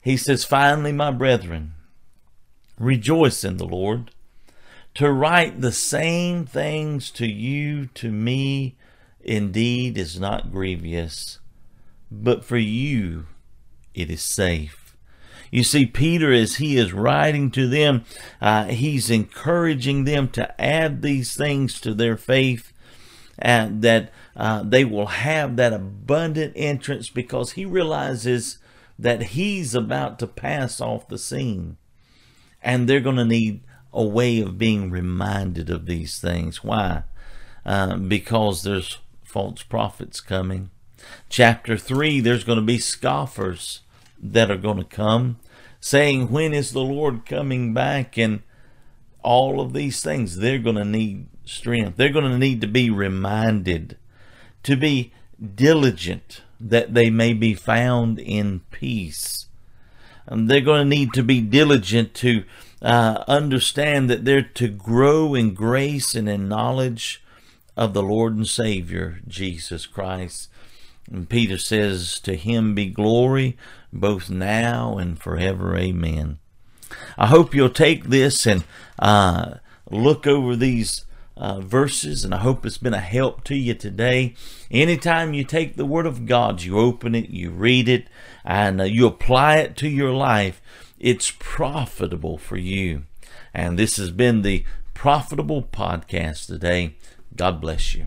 he 0.01 0.17
says 0.17 0.43
finally 0.43 0.91
my 0.91 1.11
brethren 1.11 1.73
rejoice 2.77 3.43
in 3.43 3.57
the 3.57 3.65
lord 3.65 4.11
to 4.95 5.11
write 5.11 5.61
the 5.61 5.71
same 5.71 6.45
things 6.45 7.11
to 7.11 7.25
you, 7.25 7.87
to 7.87 8.11
me, 8.11 8.75
indeed 9.21 9.97
is 9.97 10.19
not 10.19 10.51
grievous, 10.51 11.39
but 12.09 12.43
for 12.43 12.57
you 12.57 13.27
it 13.93 14.09
is 14.09 14.21
safe. 14.21 14.95
You 15.49 15.63
see, 15.63 15.85
Peter, 15.85 16.31
as 16.31 16.55
he 16.55 16.77
is 16.77 16.93
writing 16.93 17.51
to 17.51 17.67
them, 17.67 18.05
uh, 18.41 18.65
he's 18.65 19.09
encouraging 19.09 20.05
them 20.05 20.29
to 20.29 20.61
add 20.61 21.01
these 21.01 21.35
things 21.35 21.81
to 21.81 21.93
their 21.93 22.15
faith 22.15 22.71
and 23.37 23.81
that 23.81 24.13
uh, 24.35 24.63
they 24.63 24.85
will 24.85 25.07
have 25.07 25.57
that 25.57 25.73
abundant 25.73 26.53
entrance 26.55 27.09
because 27.09 27.53
he 27.53 27.65
realizes 27.65 28.59
that 29.01 29.23
he's 29.23 29.73
about 29.73 30.19
to 30.19 30.27
pass 30.27 30.79
off 30.79 31.07
the 31.07 31.17
scene 31.17 31.75
and 32.61 32.87
they're 32.87 32.99
going 32.99 33.15
to 33.15 33.25
need 33.25 33.61
a 33.91 34.05
way 34.05 34.39
of 34.39 34.59
being 34.59 34.91
reminded 34.91 35.71
of 35.71 35.87
these 35.87 36.19
things. 36.19 36.63
Why? 36.63 37.03
Uh, 37.65 37.97
because 37.97 38.61
there's 38.61 38.99
false 39.23 39.63
prophets 39.63 40.21
coming. 40.21 40.69
Chapter 41.29 41.77
3, 41.77 42.19
there's 42.19 42.43
going 42.43 42.59
to 42.59 42.65
be 42.65 42.77
scoffers 42.77 43.81
that 44.21 44.51
are 44.51 44.57
going 44.57 44.77
to 44.77 44.83
come 44.83 45.39
saying, 45.79 46.29
When 46.29 46.53
is 46.53 46.71
the 46.71 46.81
Lord 46.81 47.25
coming 47.25 47.73
back? 47.73 48.19
And 48.19 48.43
all 49.23 49.59
of 49.59 49.73
these 49.73 50.03
things, 50.03 50.37
they're 50.37 50.59
going 50.59 50.75
to 50.75 50.85
need 50.85 51.25
strength. 51.43 51.97
They're 51.97 52.09
going 52.09 52.31
to 52.31 52.37
need 52.37 52.61
to 52.61 52.67
be 52.67 52.91
reminded 52.91 53.97
to 54.61 54.75
be 54.75 55.11
diligent 55.55 56.43
that 56.69 56.93
they 56.93 57.10
may 57.10 57.34
be 57.34 57.54
found 57.54 58.19
in 58.19 58.62
peace. 58.71 59.47
And 60.26 60.50
they're 60.50 60.62
going 60.62 60.84
to 60.84 60.95
need 60.95 61.13
to 61.13 61.24
be 61.24 61.41
diligent 61.41 62.13
to 62.15 62.43
uh, 62.82 63.24
understand 63.28 64.10
that 64.10 64.26
they're 64.26 64.41
to 64.41 64.67
grow 64.67 65.36
in 65.36 65.54
grace 65.54 66.15
and 66.15 66.30
in 66.30 66.47
knowledge 66.47 67.24
of 67.76 67.93
the 67.93 68.04
Lord 68.04 68.36
and 68.36 68.47
Savior, 68.47 69.19
Jesus 69.28 69.86
Christ. 69.86 70.50
And 71.12 71.30
Peter 71.30 71.58
says, 71.58 72.19
To 72.21 72.36
him 72.36 72.76
be 72.76 72.88
glory 72.88 73.58
both 73.91 74.30
now 74.30 74.97
and 74.97 75.19
forever. 75.19 75.76
Amen. 75.76 76.39
I 77.17 77.28
hope 77.28 77.54
you'll 77.54 77.69
take 77.69 78.06
this 78.06 78.45
and 78.45 78.63
uh, 79.00 79.56
look 79.89 80.28
over 80.28 80.56
these 80.56 81.06
uh, 81.41 81.60
verses, 81.60 82.23
and 82.23 82.36
I 82.36 82.38
hope 82.38 82.65
it's 82.65 82.77
been 82.77 82.93
a 82.93 82.99
help 82.99 83.43
to 83.45 83.56
you 83.56 83.73
today. 83.73 84.36
Anytime 84.69 85.34
you 85.34 85.43
take 85.43 85.75
the 85.75 85.88
Word 85.88 86.06
of 86.06 86.27
God, 86.27 86.62
you 86.62 86.77
open 86.77 87.15
it, 87.15 87.32
you 87.32 87.49
read 87.49 87.89
it, 87.89 88.06
and 88.45 88.80
uh, 88.80 88.84
you 88.84 89.08
apply 89.08 89.58
it 89.58 89.75
to 89.77 89.89
your 89.89 90.12
life, 90.12 90.62
it's 90.99 91.34
profitable 91.39 92.38
for 92.38 92.58
you. 92.58 93.06
And 93.56 93.80
this 93.80 93.97
has 93.97 94.12
been 94.12 94.43
the 94.43 94.63
Profitable 94.93 95.63
Podcast 95.63 96.45
today. 96.45 96.95
God 97.36 97.60
bless 97.60 97.95
you. 97.95 98.06